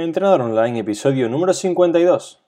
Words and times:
Entrenador 0.00 0.42
Online, 0.42 0.78
episodio 0.78 1.28
número 1.28 1.52
52. 1.52 2.44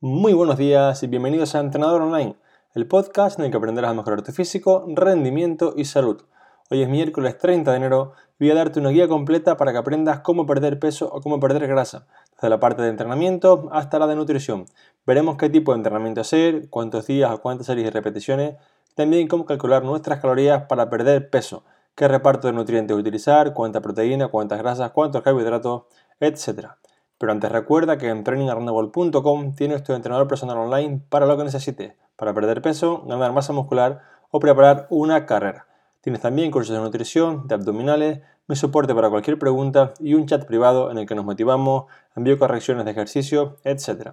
Muy 0.00 0.32
buenos 0.32 0.56
días 0.56 1.02
y 1.02 1.06
bienvenidos 1.06 1.54
a 1.54 1.60
Entrenador 1.60 2.00
Online, 2.00 2.34
el 2.74 2.88
podcast 2.88 3.38
en 3.38 3.44
el 3.44 3.50
que 3.50 3.58
aprenderás 3.58 3.90
a 3.90 3.94
mejorar 3.94 4.22
tu 4.22 4.32
físico, 4.32 4.86
rendimiento 4.88 5.74
y 5.76 5.84
salud. 5.84 6.22
Hoy 6.70 6.80
es 6.80 6.88
miércoles 6.88 7.36
30 7.36 7.72
de 7.72 7.76
enero 7.76 8.14
voy 8.40 8.50
a 8.50 8.54
darte 8.54 8.80
una 8.80 8.88
guía 8.88 9.06
completa 9.06 9.58
para 9.58 9.72
que 9.72 9.78
aprendas 9.78 10.20
cómo 10.20 10.46
perder 10.46 10.78
peso 10.78 11.10
o 11.12 11.20
cómo 11.20 11.40
perder 11.40 11.66
grasa, 11.66 12.06
desde 12.38 12.50
la 12.50 12.60
parte 12.60 12.82
de 12.82 12.88
entrenamiento 12.88 13.68
hasta 13.72 13.98
la 13.98 14.06
de 14.06 14.14
nutrición. 14.14 14.66
Veremos 15.04 15.36
qué 15.36 15.50
tipo 15.50 15.72
de 15.72 15.78
entrenamiento 15.78 16.20
hacer, 16.20 16.70
cuántos 16.70 17.06
días 17.06 17.30
o 17.32 17.40
cuántas 17.42 17.66
series 17.66 17.88
y 17.88 17.90
repeticiones, 17.90 18.54
también 18.94 19.26
cómo 19.26 19.44
calcular 19.44 19.84
nuestras 19.84 20.20
calorías 20.20 20.64
para 20.68 20.88
perder 20.88 21.30
peso, 21.30 21.64
qué 21.94 22.06
reparto 22.06 22.46
de 22.46 22.52
nutrientes 22.52 22.96
utilizar, 22.96 23.54
cuánta 23.54 23.80
proteína, 23.80 24.28
cuántas 24.28 24.58
grasas, 24.58 24.92
cuántos 24.92 25.22
carbohidratos, 25.22 25.82
etc. 26.20 26.70
Pero 27.18 27.32
antes 27.32 27.50
recuerda 27.50 27.98
que 27.98 28.08
en 28.08 28.22
trainingarnable.com 28.22 29.54
tienes 29.54 29.82
tu 29.82 29.92
entrenador 29.92 30.28
personal 30.28 30.58
online 30.58 31.00
para 31.08 31.26
lo 31.26 31.36
que 31.36 31.44
necesites, 31.44 31.94
para 32.16 32.34
perder 32.34 32.62
peso, 32.62 33.02
ganar 33.06 33.32
masa 33.32 33.52
muscular 33.52 34.02
o 34.30 34.38
preparar 34.40 34.86
una 34.90 35.26
carrera. 35.26 35.67
Tienes 36.00 36.22
también 36.22 36.52
cursos 36.52 36.76
de 36.76 36.80
nutrición, 36.80 37.48
de 37.48 37.56
abdominales, 37.56 38.20
mi 38.46 38.54
soporte 38.54 38.94
para 38.94 39.10
cualquier 39.10 39.36
pregunta 39.36 39.94
y 39.98 40.14
un 40.14 40.26
chat 40.26 40.44
privado 40.46 40.92
en 40.92 40.98
el 40.98 41.06
que 41.06 41.16
nos 41.16 41.24
motivamos, 41.24 41.86
envío 42.14 42.38
correcciones 42.38 42.84
de 42.84 42.92
ejercicio, 42.92 43.56
etc. 43.64 44.12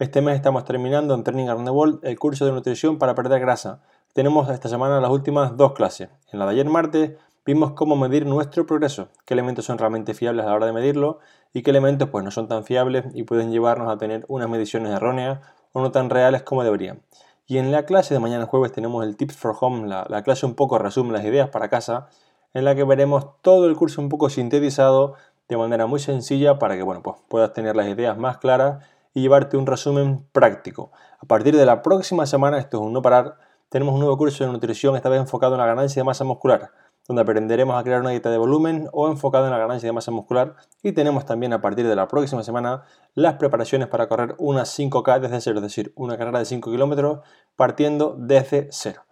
Este 0.00 0.22
mes 0.22 0.34
estamos 0.34 0.64
terminando 0.64 1.14
en 1.14 1.22
Training 1.22 1.46
Arnebold 1.46 2.04
el 2.04 2.18
curso 2.18 2.46
de 2.46 2.52
nutrición 2.52 2.98
para 2.98 3.14
perder 3.14 3.40
grasa. 3.40 3.80
Tenemos 4.12 4.50
esta 4.50 4.68
semana 4.68 5.00
las 5.00 5.10
últimas 5.10 5.56
dos 5.56 5.72
clases. 5.72 6.08
En 6.32 6.40
la 6.40 6.46
de 6.46 6.50
ayer 6.52 6.68
martes 6.68 7.12
vimos 7.46 7.72
cómo 7.72 7.94
medir 7.94 8.26
nuestro 8.26 8.66
progreso, 8.66 9.08
qué 9.24 9.34
elementos 9.34 9.64
son 9.64 9.78
realmente 9.78 10.14
fiables 10.14 10.44
a 10.44 10.48
la 10.48 10.54
hora 10.54 10.66
de 10.66 10.72
medirlo 10.72 11.20
y 11.52 11.62
qué 11.62 11.70
elementos 11.70 12.08
pues 12.08 12.24
no 12.24 12.32
son 12.32 12.48
tan 12.48 12.64
fiables 12.64 13.04
y 13.14 13.22
pueden 13.22 13.52
llevarnos 13.52 13.88
a 13.88 13.98
tener 13.98 14.24
unas 14.26 14.48
mediciones 14.48 14.92
erróneas 14.92 15.40
o 15.72 15.80
no 15.80 15.92
tan 15.92 16.10
reales 16.10 16.42
como 16.42 16.64
deberían. 16.64 17.02
Y 17.50 17.58
en 17.58 17.72
la 17.72 17.84
clase 17.84 18.14
de 18.14 18.20
mañana 18.20 18.46
jueves 18.46 18.70
tenemos 18.70 19.04
el 19.04 19.16
Tips 19.16 19.36
for 19.36 19.56
Home, 19.60 19.88
la, 19.88 20.22
clase 20.22 20.46
un 20.46 20.54
poco 20.54 20.78
resume 20.78 21.12
las 21.12 21.24
ideas 21.24 21.48
para 21.48 21.68
casa, 21.68 22.06
en 22.54 22.64
la 22.64 22.76
que 22.76 22.84
veremos 22.84 23.26
todo 23.42 23.66
el 23.66 23.74
curso 23.74 24.00
un 24.00 24.08
poco 24.08 24.30
sintetizado 24.30 25.14
de 25.48 25.56
manera 25.56 25.86
muy 25.86 25.98
sencilla 25.98 26.60
para 26.60 26.76
que 26.76 26.84
bueno, 26.84 27.02
pues 27.02 27.16
puedas 27.26 27.52
tener 27.52 27.74
las 27.74 27.88
ideas 27.88 28.16
más 28.16 28.38
claras 28.38 28.84
y 29.14 29.22
llevarte 29.22 29.56
un 29.56 29.66
resumen 29.66 30.24
práctico. 30.30 30.92
A 31.18 31.26
partir 31.26 31.56
de 31.56 31.66
la 31.66 31.82
próxima 31.82 32.24
semana, 32.24 32.56
esto 32.56 32.76
es 32.76 32.84
un 32.84 32.92
no 32.92 33.02
parar, 33.02 33.36
tenemos 33.68 33.94
un 33.94 33.98
nuevo 33.98 34.16
curso 34.16 34.44
de 34.44 34.52
nutrición, 34.52 34.94
esta 34.94 35.08
vez 35.08 35.18
enfocado 35.18 35.54
en 35.54 35.58
la 35.58 35.66
ganancia 35.66 35.98
de 35.98 36.04
masa 36.04 36.22
muscular 36.22 36.70
donde 37.10 37.22
aprenderemos 37.22 37.76
a 37.76 37.82
crear 37.82 38.02
una 38.02 38.10
dieta 38.10 38.30
de 38.30 38.38
volumen 38.38 38.88
o 38.92 39.08
enfocada 39.08 39.46
en 39.46 39.50
la 39.50 39.58
ganancia 39.58 39.88
de 39.88 39.92
masa 39.92 40.12
muscular 40.12 40.54
y 40.80 40.92
tenemos 40.92 41.26
también 41.26 41.52
a 41.52 41.60
partir 41.60 41.88
de 41.88 41.96
la 41.96 42.06
próxima 42.06 42.44
semana 42.44 42.84
las 43.14 43.34
preparaciones 43.34 43.88
para 43.88 44.08
correr 44.08 44.36
unas 44.38 44.78
5K 44.78 45.18
desde 45.18 45.40
cero, 45.40 45.56
es 45.56 45.64
decir, 45.64 45.92
una 45.96 46.16
carrera 46.16 46.38
de 46.38 46.44
5 46.44 46.70
kilómetros 46.70 47.18
partiendo 47.56 48.14
desde 48.16 48.68
cero. 48.70 49.02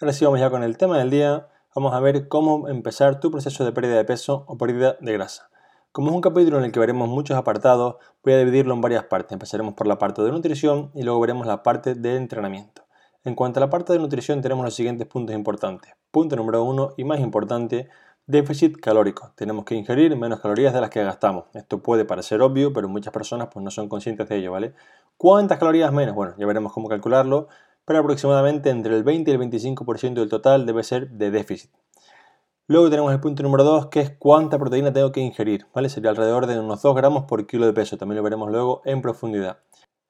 Ahora 0.00 0.12
sí 0.12 0.24
vamos 0.24 0.40
ya 0.40 0.50
con 0.50 0.64
el 0.64 0.76
tema 0.76 0.98
del 0.98 1.10
día, 1.10 1.46
vamos 1.72 1.94
a 1.94 2.00
ver 2.00 2.26
cómo 2.26 2.66
empezar 2.66 3.20
tu 3.20 3.30
proceso 3.30 3.64
de 3.64 3.70
pérdida 3.70 3.94
de 3.94 4.04
peso 4.04 4.44
o 4.48 4.58
pérdida 4.58 4.96
de 5.00 5.12
grasa. 5.12 5.50
Como 5.92 6.08
es 6.08 6.16
un 6.16 6.22
capítulo 6.22 6.58
en 6.58 6.64
el 6.64 6.72
que 6.72 6.80
veremos 6.80 7.08
muchos 7.08 7.36
apartados, 7.36 7.94
voy 8.24 8.32
a 8.32 8.38
dividirlo 8.38 8.74
en 8.74 8.80
varias 8.80 9.04
partes. 9.04 9.30
Empezaremos 9.30 9.74
por 9.74 9.86
la 9.86 9.98
parte 9.98 10.20
de 10.22 10.32
nutrición 10.32 10.90
y 10.96 11.04
luego 11.04 11.20
veremos 11.20 11.46
la 11.46 11.62
parte 11.62 11.94
de 11.94 12.16
entrenamiento. 12.16 12.89
En 13.22 13.34
cuanto 13.34 13.60
a 13.60 13.62
la 13.62 13.68
parte 13.68 13.92
de 13.92 13.98
nutrición 13.98 14.40
tenemos 14.40 14.64
los 14.64 14.74
siguientes 14.74 15.06
puntos 15.06 15.36
importantes. 15.36 15.92
Punto 16.10 16.36
número 16.36 16.64
uno 16.64 16.94
y 16.96 17.04
más 17.04 17.20
importante, 17.20 17.90
déficit 18.26 18.80
calórico. 18.80 19.32
Tenemos 19.34 19.66
que 19.66 19.74
ingerir 19.74 20.16
menos 20.16 20.40
calorías 20.40 20.72
de 20.72 20.80
las 20.80 20.88
que 20.88 21.04
gastamos. 21.04 21.44
Esto 21.52 21.82
puede 21.82 22.06
parecer 22.06 22.40
obvio, 22.40 22.72
pero 22.72 22.88
muchas 22.88 23.12
personas 23.12 23.48
pues, 23.52 23.62
no 23.62 23.70
son 23.70 23.90
conscientes 23.90 24.26
de 24.26 24.36
ello, 24.36 24.52
¿vale? 24.52 24.72
¿Cuántas 25.18 25.58
calorías 25.58 25.92
menos? 25.92 26.14
Bueno, 26.14 26.32
ya 26.38 26.46
veremos 26.46 26.72
cómo 26.72 26.88
calcularlo, 26.88 27.48
pero 27.84 27.98
aproximadamente 27.98 28.70
entre 28.70 28.96
el 28.96 29.02
20 29.02 29.30
y 29.30 29.34
el 29.34 29.40
25% 29.40 30.14
del 30.14 30.30
total 30.30 30.64
debe 30.64 30.82
ser 30.82 31.10
de 31.10 31.30
déficit. 31.30 31.70
Luego 32.68 32.88
tenemos 32.88 33.12
el 33.12 33.20
punto 33.20 33.42
número 33.42 33.64
2, 33.64 33.88
que 33.88 34.00
es 34.00 34.10
cuánta 34.18 34.58
proteína 34.58 34.94
tengo 34.94 35.12
que 35.12 35.20
ingerir, 35.20 35.66
¿vale? 35.74 35.90
Sería 35.90 36.08
alrededor 36.08 36.46
de 36.46 36.58
unos 36.58 36.80
2 36.80 36.96
gramos 36.96 37.24
por 37.24 37.46
kilo 37.46 37.66
de 37.66 37.74
peso, 37.74 37.98
también 37.98 38.16
lo 38.16 38.22
veremos 38.22 38.50
luego 38.50 38.80
en 38.86 39.02
profundidad. 39.02 39.58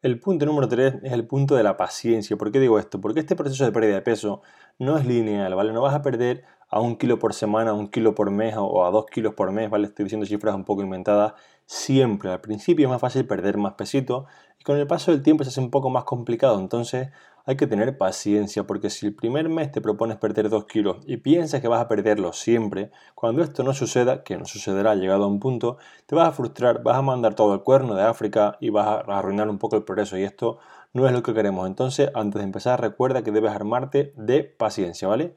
El 0.02 0.18
punto 0.18 0.46
número 0.46 0.66
3 0.66 0.94
es 1.02 1.12
el 1.12 1.26
punto 1.26 1.54
de 1.54 1.62
la 1.62 1.76
paciencia. 1.76 2.36
¿Por 2.38 2.50
qué 2.50 2.58
digo 2.58 2.78
esto? 2.78 3.00
Porque 3.02 3.20
este 3.20 3.36
proceso 3.36 3.64
de 3.64 3.72
pérdida 3.72 3.94
de 3.96 4.00
peso 4.00 4.40
no 4.78 4.96
es 4.96 5.04
lineal, 5.04 5.54
¿vale? 5.54 5.72
No 5.74 5.82
vas 5.82 5.94
a 5.94 6.00
perder 6.00 6.42
a 6.70 6.80
un 6.80 6.96
kilo 6.96 7.18
por 7.18 7.34
semana, 7.34 7.72
a 7.72 7.74
un 7.74 7.88
kilo 7.88 8.14
por 8.14 8.30
mes 8.30 8.54
o 8.56 8.86
a 8.86 8.90
dos 8.90 9.04
kilos 9.06 9.34
por 9.34 9.52
mes, 9.52 9.68
¿vale? 9.68 9.86
Estoy 9.88 10.04
diciendo 10.04 10.26
cifras 10.26 10.54
un 10.54 10.64
poco 10.64 10.82
inventadas. 10.82 11.34
Siempre, 11.72 12.30
al 12.32 12.40
principio 12.40 12.86
es 12.86 12.90
más 12.90 13.00
fácil 13.00 13.26
perder 13.28 13.56
más 13.56 13.74
pesito 13.74 14.26
y 14.58 14.64
con 14.64 14.76
el 14.76 14.88
paso 14.88 15.12
del 15.12 15.22
tiempo 15.22 15.44
se 15.44 15.50
hace 15.50 15.60
un 15.60 15.70
poco 15.70 15.88
más 15.88 16.02
complicado. 16.02 16.58
Entonces, 16.58 17.10
hay 17.46 17.56
que 17.56 17.68
tener 17.68 17.96
paciencia 17.96 18.64
porque 18.66 18.90
si 18.90 19.06
el 19.06 19.14
primer 19.14 19.48
mes 19.48 19.70
te 19.70 19.80
propones 19.80 20.16
perder 20.16 20.48
2 20.48 20.64
kilos 20.64 20.96
y 21.06 21.18
piensas 21.18 21.60
que 21.60 21.68
vas 21.68 21.80
a 21.80 21.86
perderlo 21.86 22.32
siempre, 22.32 22.90
cuando 23.14 23.42
esto 23.44 23.62
no 23.62 23.72
suceda, 23.72 24.24
que 24.24 24.36
no 24.36 24.46
sucederá 24.46 24.96
llegado 24.96 25.22
a 25.24 25.26
un 25.28 25.38
punto, 25.38 25.78
te 26.06 26.16
vas 26.16 26.28
a 26.28 26.32
frustrar, 26.32 26.82
vas 26.82 26.96
a 26.96 27.02
mandar 27.02 27.36
todo 27.36 27.54
el 27.54 27.62
cuerno 27.62 27.94
de 27.94 28.02
África 28.02 28.56
y 28.60 28.70
vas 28.70 28.88
a 28.88 29.18
arruinar 29.18 29.48
un 29.48 29.58
poco 29.58 29.76
el 29.76 29.84
progreso 29.84 30.18
y 30.18 30.24
esto 30.24 30.58
no 30.92 31.06
es 31.06 31.12
lo 31.12 31.22
que 31.22 31.34
queremos. 31.34 31.68
Entonces, 31.68 32.10
antes 32.14 32.40
de 32.40 32.44
empezar, 32.46 32.80
recuerda 32.80 33.22
que 33.22 33.30
debes 33.30 33.52
armarte 33.52 34.12
de 34.16 34.42
paciencia, 34.42 35.06
¿vale? 35.06 35.36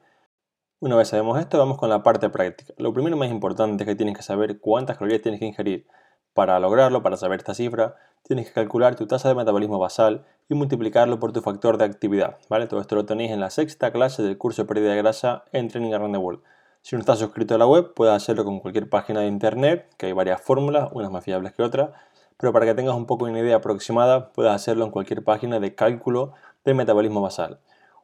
Una 0.80 0.96
vez 0.96 1.08
sabemos 1.08 1.38
esto, 1.40 1.58
vamos 1.58 1.78
con 1.78 1.88
la 1.90 2.02
parte 2.04 2.30
práctica. 2.30 2.74
Lo 2.78 2.92
primero 2.92 3.16
más 3.16 3.30
importante 3.30 3.84
es 3.84 3.88
que 3.88 3.96
tienes 3.96 4.16
que 4.16 4.22
saber 4.22 4.60
cuántas 4.60 4.98
calorías 4.98 5.22
tienes 5.22 5.40
que 5.40 5.46
ingerir. 5.46 5.86
Para 6.34 6.58
lograrlo, 6.58 7.02
para 7.02 7.16
saber 7.16 7.38
esta 7.38 7.54
cifra, 7.54 7.94
tienes 8.24 8.48
que 8.48 8.52
calcular 8.52 8.96
tu 8.96 9.06
tasa 9.06 9.28
de 9.28 9.36
metabolismo 9.36 9.78
basal 9.78 10.24
y 10.48 10.54
multiplicarlo 10.54 11.20
por 11.20 11.32
tu 11.32 11.40
factor 11.40 11.78
de 11.78 11.84
actividad. 11.84 12.38
¿vale? 12.48 12.66
Todo 12.66 12.80
esto 12.80 12.96
lo 12.96 13.06
tenéis 13.06 13.30
en 13.30 13.38
la 13.38 13.50
sexta 13.50 13.92
clase 13.92 14.22
del 14.24 14.36
curso 14.36 14.62
de 14.62 14.68
pérdida 14.68 14.90
de 14.90 14.96
grasa 14.96 15.44
en 15.52 15.68
Training 15.68 15.92
Around 15.92 16.14
the 16.14 16.18
World. 16.18 16.42
Si 16.82 16.96
no 16.96 17.00
estás 17.00 17.20
suscrito 17.20 17.54
a 17.54 17.58
la 17.58 17.66
web, 17.66 17.94
puedes 17.94 18.14
hacerlo 18.14 18.44
con 18.44 18.58
cualquier 18.58 18.90
página 18.90 19.20
de 19.20 19.28
internet, 19.28 19.88
que 19.96 20.06
hay 20.06 20.12
varias 20.12 20.42
fórmulas, 20.42 20.90
unas 20.92 21.10
más 21.10 21.24
fiables 21.24 21.52
que 21.52 21.62
otras, 21.62 21.90
pero 22.36 22.52
para 22.52 22.66
que 22.66 22.74
tengas 22.74 22.96
un 22.96 23.06
poco 23.06 23.26
una 23.26 23.38
idea 23.38 23.56
aproximada, 23.56 24.32
puedes 24.32 24.52
hacerlo 24.52 24.84
en 24.84 24.90
cualquier 24.90 25.22
página 25.22 25.60
de 25.60 25.74
cálculo 25.74 26.32
de 26.64 26.74
metabolismo 26.74 27.22
basal. 27.22 27.60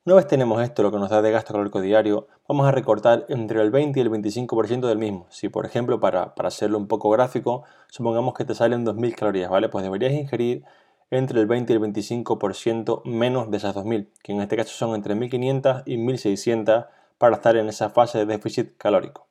Una 0.07 0.15
vez 0.17 0.27
tenemos 0.27 0.63
esto, 0.63 0.83
lo 0.83 0.91
que 0.91 0.97
nos 0.97 1.11
da 1.11 1.21
de 1.21 1.31
gasto 1.31 1.53
calórico 1.53 1.83
diario, 1.83 2.27
vamos 2.49 2.67
a 2.67 2.71
recortar 2.71 3.27
entre 3.29 3.61
el 3.61 3.71
20 3.71 3.99
y 3.99 4.03
el 4.03 4.11
25% 4.11 4.89
del 4.89 4.97
mismo. 4.97 5.27
Si, 5.29 5.51
por 5.51 5.67
ejemplo, 5.67 6.01
para, 6.01 6.35
para, 6.35 6.49
hacerlo 6.49 6.79
un 6.79 6.89
poco 6.89 7.11
gráfico, 7.11 7.65
supongamos 7.89 8.33
que 8.33 8.47
te 8.47 8.55
salen 8.55 8.87
2.000 8.87 9.15
calorías, 9.15 9.51
¿vale? 9.51 9.69
Pues 9.69 9.85
deberías 9.85 10.13
ingerir 10.13 10.65
entre 11.11 11.39
el 11.39 11.47
20 11.47 11.71
y 11.71 11.77
el 11.77 11.83
25% 11.83 13.05
menos 13.05 13.51
de 13.51 13.59
esas 13.59 13.77
2.000, 13.77 14.09
que 14.23 14.33
en 14.33 14.41
este 14.41 14.57
caso 14.57 14.71
son 14.71 14.95
entre 14.95 15.15
1.500 15.15 15.83
y 15.85 15.99
1.600 15.99 16.87
para 17.19 17.37
estar 17.37 17.59
en 17.59 17.69
esa 17.69 17.91
fase 17.91 18.17
de 18.17 18.25
déficit 18.25 18.79
calórico. 18.79 19.27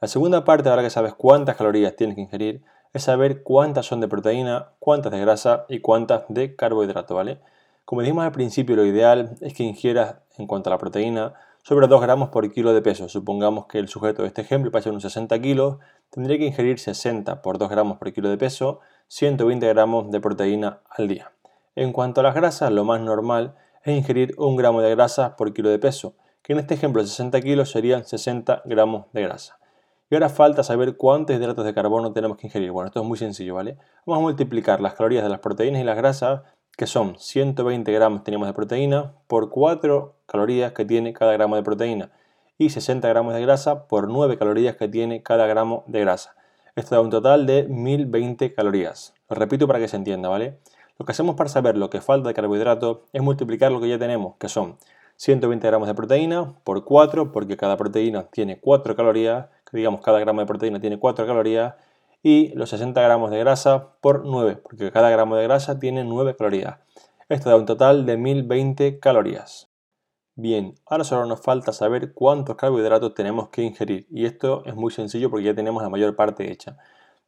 La 0.00 0.08
segunda 0.08 0.42
parte, 0.42 0.68
ahora 0.68 0.82
que 0.82 0.90
sabes 0.90 1.14
cuántas 1.14 1.54
calorías 1.54 1.94
tienes 1.94 2.16
que 2.16 2.22
ingerir, 2.22 2.64
es 2.92 3.04
saber 3.04 3.44
cuántas 3.44 3.86
son 3.86 4.00
de 4.00 4.08
proteína, 4.08 4.70
cuántas 4.80 5.12
de 5.12 5.20
grasa 5.20 5.64
y 5.68 5.78
cuántas 5.78 6.24
de 6.28 6.56
carbohidrato, 6.56 7.14
¿vale? 7.14 7.38
Como 7.88 8.02
dijimos 8.02 8.22
al 8.26 8.32
principio, 8.32 8.76
lo 8.76 8.84
ideal 8.84 9.38
es 9.40 9.54
que 9.54 9.62
ingieras, 9.62 10.16
en 10.36 10.46
cuanto 10.46 10.68
a 10.68 10.72
la 10.74 10.78
proteína, 10.78 11.32
sobre 11.62 11.86
2 11.86 12.02
gramos 12.02 12.28
por 12.28 12.52
kilo 12.52 12.74
de 12.74 12.82
peso. 12.82 13.08
Supongamos 13.08 13.64
que 13.64 13.78
el 13.78 13.88
sujeto 13.88 14.20
de 14.20 14.28
este 14.28 14.42
ejemplo 14.42 14.70
pasa 14.70 14.90
unos 14.90 15.04
60 15.04 15.40
kilos, 15.40 15.78
tendría 16.10 16.36
que 16.36 16.44
ingerir 16.44 16.78
60 16.78 17.40
por 17.40 17.56
2 17.56 17.70
gramos 17.70 17.96
por 17.96 18.12
kilo 18.12 18.28
de 18.28 18.36
peso, 18.36 18.80
120 19.06 19.66
gramos 19.68 20.10
de 20.10 20.20
proteína 20.20 20.82
al 20.90 21.08
día. 21.08 21.32
En 21.76 21.94
cuanto 21.94 22.20
a 22.20 22.24
las 22.24 22.34
grasas, 22.34 22.70
lo 22.70 22.84
más 22.84 23.00
normal 23.00 23.54
es 23.82 23.96
ingerir 23.96 24.34
1 24.36 24.54
gramo 24.56 24.82
de 24.82 24.90
grasa 24.90 25.34
por 25.36 25.54
kilo 25.54 25.70
de 25.70 25.78
peso, 25.78 26.14
que 26.42 26.52
en 26.52 26.58
este 26.58 26.74
ejemplo 26.74 27.00
de 27.00 27.08
60 27.08 27.40
kilos 27.40 27.70
serían 27.70 28.04
60 28.04 28.64
gramos 28.66 29.06
de 29.14 29.22
grasa. 29.22 29.58
Y 30.10 30.14
ahora 30.14 30.28
falta 30.28 30.62
saber 30.62 30.98
cuántos 30.98 31.36
hidratos 31.36 31.64
de 31.64 31.72
carbono 31.72 32.12
tenemos 32.12 32.36
que 32.36 32.48
ingerir. 32.48 32.70
Bueno, 32.70 32.88
esto 32.88 33.00
es 33.00 33.06
muy 33.06 33.16
sencillo, 33.16 33.54
¿vale? 33.54 33.78
Vamos 34.04 34.20
a 34.20 34.22
multiplicar 34.24 34.82
las 34.82 34.92
calorías 34.92 35.22
de 35.22 35.30
las 35.30 35.40
proteínas 35.40 35.80
y 35.80 35.84
las 35.84 35.96
grasas 35.96 36.42
que 36.78 36.86
son 36.86 37.18
120 37.18 37.90
gramos 37.90 38.22
tenemos 38.22 38.46
de 38.46 38.54
proteína 38.54 39.12
por 39.26 39.50
4 39.50 40.14
calorías 40.26 40.70
que 40.70 40.84
tiene 40.84 41.12
cada 41.12 41.32
gramo 41.32 41.56
de 41.56 41.64
proteína 41.64 42.12
y 42.56 42.70
60 42.70 43.08
gramos 43.08 43.34
de 43.34 43.40
grasa 43.42 43.88
por 43.88 44.08
9 44.08 44.38
calorías 44.38 44.76
que 44.76 44.86
tiene 44.86 45.24
cada 45.24 45.48
gramo 45.48 45.82
de 45.88 45.98
grasa. 45.98 46.36
Esto 46.76 46.94
da 46.94 47.00
un 47.00 47.10
total 47.10 47.46
de 47.46 47.64
1020 47.64 48.54
calorías. 48.54 49.12
Lo 49.28 49.34
repito 49.34 49.66
para 49.66 49.80
que 49.80 49.88
se 49.88 49.96
entienda, 49.96 50.28
¿vale? 50.28 50.60
Lo 51.00 51.04
que 51.04 51.10
hacemos 51.10 51.34
para 51.34 51.48
saber 51.48 51.76
lo 51.76 51.90
que 51.90 52.00
falta 52.00 52.28
de 52.28 52.34
carbohidrato 52.34 53.06
es 53.12 53.22
multiplicar 53.22 53.72
lo 53.72 53.80
que 53.80 53.88
ya 53.88 53.98
tenemos, 53.98 54.36
que 54.38 54.48
son 54.48 54.76
120 55.16 55.66
gramos 55.66 55.88
de 55.88 55.96
proteína 55.96 56.54
por 56.62 56.84
4, 56.84 57.32
porque 57.32 57.56
cada 57.56 57.76
proteína 57.76 58.28
tiene 58.30 58.60
4 58.60 58.94
calorías, 58.94 59.46
digamos 59.72 60.00
cada 60.00 60.20
gramo 60.20 60.42
de 60.42 60.46
proteína 60.46 60.80
tiene 60.80 61.00
4 61.00 61.26
calorías, 61.26 61.74
y 62.22 62.52
los 62.54 62.70
60 62.70 63.00
gramos 63.00 63.30
de 63.30 63.38
grasa 63.38 63.94
por 64.00 64.24
9, 64.24 64.56
porque 64.62 64.90
cada 64.90 65.10
gramo 65.10 65.36
de 65.36 65.44
grasa 65.44 65.78
tiene 65.78 66.04
9 66.04 66.36
calorías. 66.36 66.78
Esto 67.28 67.50
da 67.50 67.56
un 67.56 67.66
total 67.66 68.06
de 68.06 68.16
1020 68.16 68.98
calorías. 69.00 69.68
Bien, 70.34 70.74
ahora 70.86 71.04
solo 71.04 71.26
nos 71.26 71.40
falta 71.40 71.72
saber 71.72 72.12
cuántos 72.14 72.56
carbohidratos 72.56 73.14
tenemos 73.14 73.48
que 73.48 73.62
ingerir 73.62 74.06
y 74.08 74.24
esto 74.24 74.64
es 74.66 74.74
muy 74.76 74.92
sencillo 74.92 75.30
porque 75.30 75.46
ya 75.46 75.54
tenemos 75.54 75.82
la 75.82 75.88
mayor 75.88 76.14
parte 76.14 76.50
hecha. 76.52 76.76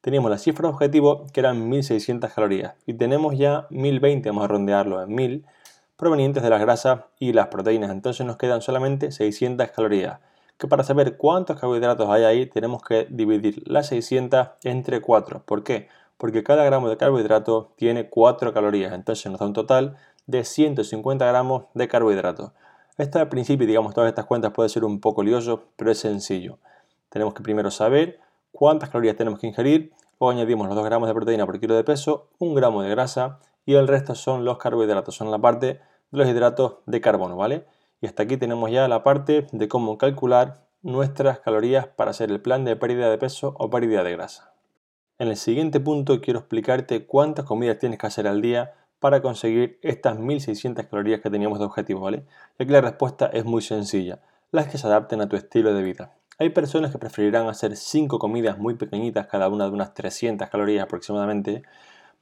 Teníamos 0.01 0.31
la 0.31 0.39
cifra 0.39 0.69
objetivo 0.69 1.27
que 1.33 1.41
eran 1.41 1.69
1600 1.69 2.33
calorías 2.33 2.75
y 2.87 2.95
tenemos 2.95 3.37
ya 3.37 3.67
1020, 3.71 4.29
vamos 4.29 4.45
a 4.45 4.49
rondearlo 4.49 5.03
en 5.03 5.15
1000, 5.15 5.47
provenientes 5.97 6.43
de 6.43 6.51
las 6.51 6.61
grasas 6.61 7.01
y 7.19 7.33
las 7.33 7.49
proteínas, 7.49 7.91
entonces 7.91 8.25
nos 8.25 8.37
quedan 8.37 8.63
solamente 8.63 9.11
600 9.11 9.71
calorías 9.71 10.21
que 10.61 10.69
para 10.69 10.85
saber 10.85 11.17
cuántos 11.17 11.59
carbohidratos 11.59 12.09
hay 12.11 12.25
ahí 12.25 12.47
tenemos 12.47 12.83
que 12.83 13.07
dividir 13.09 13.63
las 13.67 13.87
600 13.87 14.49
entre 14.63 15.01
4. 15.01 15.43
¿Por 15.47 15.65
qué? 15.65 15.89
Porque 16.19 16.45
cada 16.45 16.65
gramo 16.65 16.91
de 16.91 16.99
carbohidrato 16.99 17.73
tiene 17.77 18.11
4 18.11 18.53
calorías, 18.53 18.93
entonces 18.93 19.33
nos 19.33 19.41
da 19.41 19.47
un 19.47 19.55
total 19.55 19.97
de 20.27 20.45
150 20.45 21.25
gramos 21.25 21.65
de 21.73 21.89
carbohidratos. 21.89 22.53
Esto 22.99 23.19
al 23.19 23.31
principio, 23.31 23.67
digamos, 23.67 23.95
todas 23.95 24.11
estas 24.11 24.27
cuentas 24.27 24.53
puede 24.53 24.69
ser 24.69 24.85
un 24.85 25.01
poco 25.01 25.23
lioso, 25.23 25.65
pero 25.77 25.91
es 25.91 25.99
sencillo. 25.99 26.59
Tenemos 27.09 27.33
que 27.33 27.43
primero 27.43 27.71
saber 27.71 28.21
cuántas 28.53 28.91
calorías 28.91 29.17
tenemos 29.17 29.41
que 29.41 29.47
ingerir, 29.47 29.95
o 30.19 30.29
añadimos 30.29 30.67
los 30.67 30.77
2 30.77 30.85
gramos 30.85 31.09
de 31.09 31.15
proteína 31.15 31.47
por 31.47 31.59
kilo 31.59 31.75
de 31.75 31.85
peso, 31.85 32.29
1 32.39 32.53
gramo 32.53 32.83
de 32.83 32.91
grasa 32.91 33.39
y 33.65 33.77
el 33.77 33.89
resto 33.89 34.15
son 34.15 34.45
los 34.45 34.59
carbohidratos, 34.59 35.15
son 35.15 35.31
la 35.31 35.39
parte 35.39 35.81
de 36.11 36.19
los 36.19 36.29
hidratos 36.29 36.75
de 36.85 37.01
carbono, 37.01 37.37
¿vale? 37.37 37.65
Y 38.01 38.07
hasta 38.07 38.23
aquí 38.23 38.37
tenemos 38.37 38.71
ya 38.71 38.89
la 38.89 39.03
parte 39.03 39.47
de 39.53 39.69
cómo 39.69 39.99
calcular 39.99 40.67
nuestras 40.83 41.41
calorías 41.41 41.87
para 41.87 42.13
hacer 42.13 42.31
el 42.31 42.41
plan 42.41 42.65
de 42.65 42.77
pérdida 42.77 43.11
de 43.11 43.19
peso 43.19 43.55
o 43.59 43.69
pérdida 43.69 44.03
de 44.03 44.13
grasa. 44.13 44.55
En 45.19 45.29
el 45.29 45.37
siguiente 45.37 45.81
punto 45.81 46.21
quiero 46.23 46.39
explicarte 46.39 47.05
cuántas 47.05 47.45
comidas 47.45 47.79
tienes 47.79 47.99
que 47.99 48.07
hacer 48.07 48.27
al 48.27 48.41
día 48.41 48.73
para 49.01 49.21
conseguir 49.21 49.79
estas 49.83 50.19
1600 50.19 50.87
calorías 50.87 51.21
que 51.21 51.31
teníamos 51.31 51.59
de 51.59 51.67
objetivo, 51.67 52.01
¿vale? 52.01 52.25
Y 52.59 52.63
aquí 52.63 52.73
la 52.73 52.81
respuesta 52.81 53.27
es 53.27 53.45
muy 53.45 53.61
sencilla, 53.61 54.21
las 54.51 54.69
que 54.69 54.79
se 54.79 54.87
adapten 54.87 55.21
a 55.21 55.29
tu 55.29 55.37
estilo 55.37 55.75
de 55.75 55.83
vida. 55.83 56.15
Hay 56.39 56.51
personas 56.51 56.91
que 56.91 56.99
preferirán 56.99 57.49
hacer 57.49 57.77
5 57.77 58.19
comidas 58.19 58.57
muy 58.57 58.75
pequeñitas, 58.75 59.27
cada 59.27 59.49
una 59.51 59.67
de 59.67 59.73
unas 59.73 59.93
300 59.93 60.49
calorías 60.49 60.85
aproximadamente, 60.85 61.63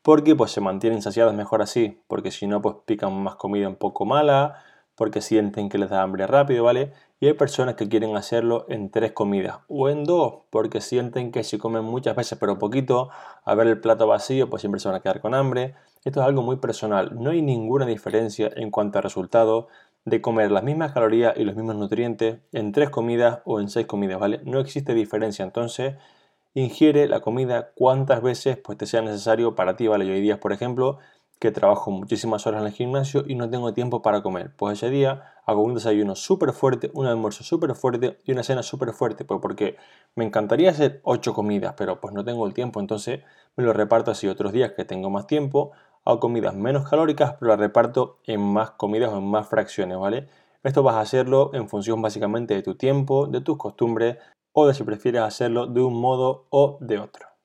porque 0.02 0.34
pues 0.34 0.50
se 0.50 0.60
mantienen 0.60 1.02
saciadas 1.02 1.34
mejor 1.34 1.62
así, 1.62 2.00
porque 2.08 2.32
si 2.32 2.48
no 2.48 2.60
pues 2.60 2.76
pican 2.84 3.12
más 3.22 3.36
comida 3.36 3.68
un 3.68 3.76
poco 3.76 4.04
mala, 4.04 4.64
porque 4.98 5.20
sienten 5.20 5.68
que 5.68 5.78
les 5.78 5.90
da 5.90 6.02
hambre 6.02 6.26
rápido, 6.26 6.64
¿vale? 6.64 6.92
Y 7.20 7.28
hay 7.28 7.34
personas 7.34 7.76
que 7.76 7.88
quieren 7.88 8.16
hacerlo 8.16 8.66
en 8.68 8.90
tres 8.90 9.12
comidas 9.12 9.60
o 9.68 9.88
en 9.88 10.02
dos, 10.02 10.40
porque 10.50 10.80
sienten 10.80 11.30
que 11.30 11.44
si 11.44 11.56
comen 11.56 11.84
muchas 11.84 12.16
veces 12.16 12.36
pero 12.38 12.58
poquito, 12.58 13.08
a 13.44 13.54
ver 13.54 13.68
el 13.68 13.80
plato 13.80 14.08
vacío, 14.08 14.50
pues 14.50 14.60
siempre 14.60 14.80
se 14.80 14.88
van 14.88 14.96
a 14.96 15.00
quedar 15.00 15.20
con 15.20 15.34
hambre. 15.34 15.76
Esto 16.04 16.20
es 16.20 16.26
algo 16.26 16.42
muy 16.42 16.56
personal, 16.56 17.16
no 17.16 17.30
hay 17.30 17.42
ninguna 17.42 17.86
diferencia 17.86 18.50
en 18.56 18.72
cuanto 18.72 18.98
a 18.98 19.02
resultados 19.02 19.66
de 20.04 20.20
comer 20.20 20.50
las 20.50 20.64
mismas 20.64 20.92
calorías 20.92 21.34
y 21.36 21.44
los 21.44 21.54
mismos 21.54 21.76
nutrientes 21.76 22.40
en 22.50 22.72
tres 22.72 22.90
comidas 22.90 23.38
o 23.44 23.60
en 23.60 23.68
seis 23.68 23.86
comidas, 23.86 24.18
¿vale? 24.18 24.40
No 24.44 24.58
existe 24.58 24.94
diferencia, 24.94 25.44
entonces 25.44 25.94
ingiere 26.54 27.06
la 27.06 27.20
comida 27.20 27.70
cuantas 27.76 28.20
veces 28.20 28.56
pues 28.58 28.76
te 28.78 28.86
sea 28.86 29.02
necesario 29.02 29.54
para 29.54 29.76
ti, 29.76 29.86
¿vale? 29.86 30.06
Yo 30.06 30.12
hay 30.12 30.20
días, 30.20 30.38
por 30.38 30.52
ejemplo, 30.52 30.98
que 31.38 31.50
trabajo 31.52 31.90
muchísimas 31.90 32.46
horas 32.46 32.60
en 32.60 32.66
el 32.66 32.72
gimnasio 32.72 33.24
y 33.26 33.34
no 33.34 33.48
tengo 33.48 33.72
tiempo 33.72 34.02
para 34.02 34.22
comer. 34.22 34.52
Pues 34.56 34.78
ese 34.78 34.90
día 34.90 35.34
hago 35.46 35.62
un 35.62 35.74
desayuno 35.74 36.14
súper 36.14 36.52
fuerte, 36.52 36.90
un 36.94 37.06
almuerzo 37.06 37.44
súper 37.44 37.74
fuerte 37.74 38.18
y 38.24 38.32
una 38.32 38.42
cena 38.42 38.62
súper 38.62 38.92
fuerte. 38.92 39.24
Pues 39.24 39.40
porque 39.40 39.76
me 40.16 40.24
encantaría 40.24 40.70
hacer 40.70 41.00
8 41.04 41.34
comidas, 41.34 41.74
pero 41.76 42.00
pues 42.00 42.12
no 42.12 42.24
tengo 42.24 42.46
el 42.46 42.54
tiempo. 42.54 42.80
Entonces 42.80 43.20
me 43.56 43.64
lo 43.64 43.72
reparto 43.72 44.10
así. 44.10 44.26
Otros 44.28 44.52
días 44.52 44.72
que 44.72 44.84
tengo 44.84 45.10
más 45.10 45.26
tiempo, 45.26 45.72
hago 46.04 46.20
comidas 46.20 46.54
menos 46.54 46.88
calóricas, 46.88 47.34
pero 47.38 47.50
las 47.50 47.60
reparto 47.60 48.18
en 48.24 48.40
más 48.40 48.72
comidas 48.72 49.12
o 49.12 49.18
en 49.18 49.28
más 49.28 49.46
fracciones, 49.48 49.98
¿vale? 49.98 50.28
Esto 50.64 50.82
vas 50.82 50.96
a 50.96 51.00
hacerlo 51.00 51.50
en 51.54 51.68
función 51.68 52.02
básicamente 52.02 52.54
de 52.54 52.62
tu 52.62 52.74
tiempo, 52.74 53.26
de 53.26 53.40
tus 53.40 53.56
costumbres 53.56 54.18
o 54.52 54.66
de 54.66 54.74
si 54.74 54.82
prefieres 54.82 55.22
hacerlo 55.22 55.66
de 55.66 55.80
un 55.80 56.00
modo 56.00 56.46
o 56.50 56.78
de 56.80 56.98
otro. 56.98 57.37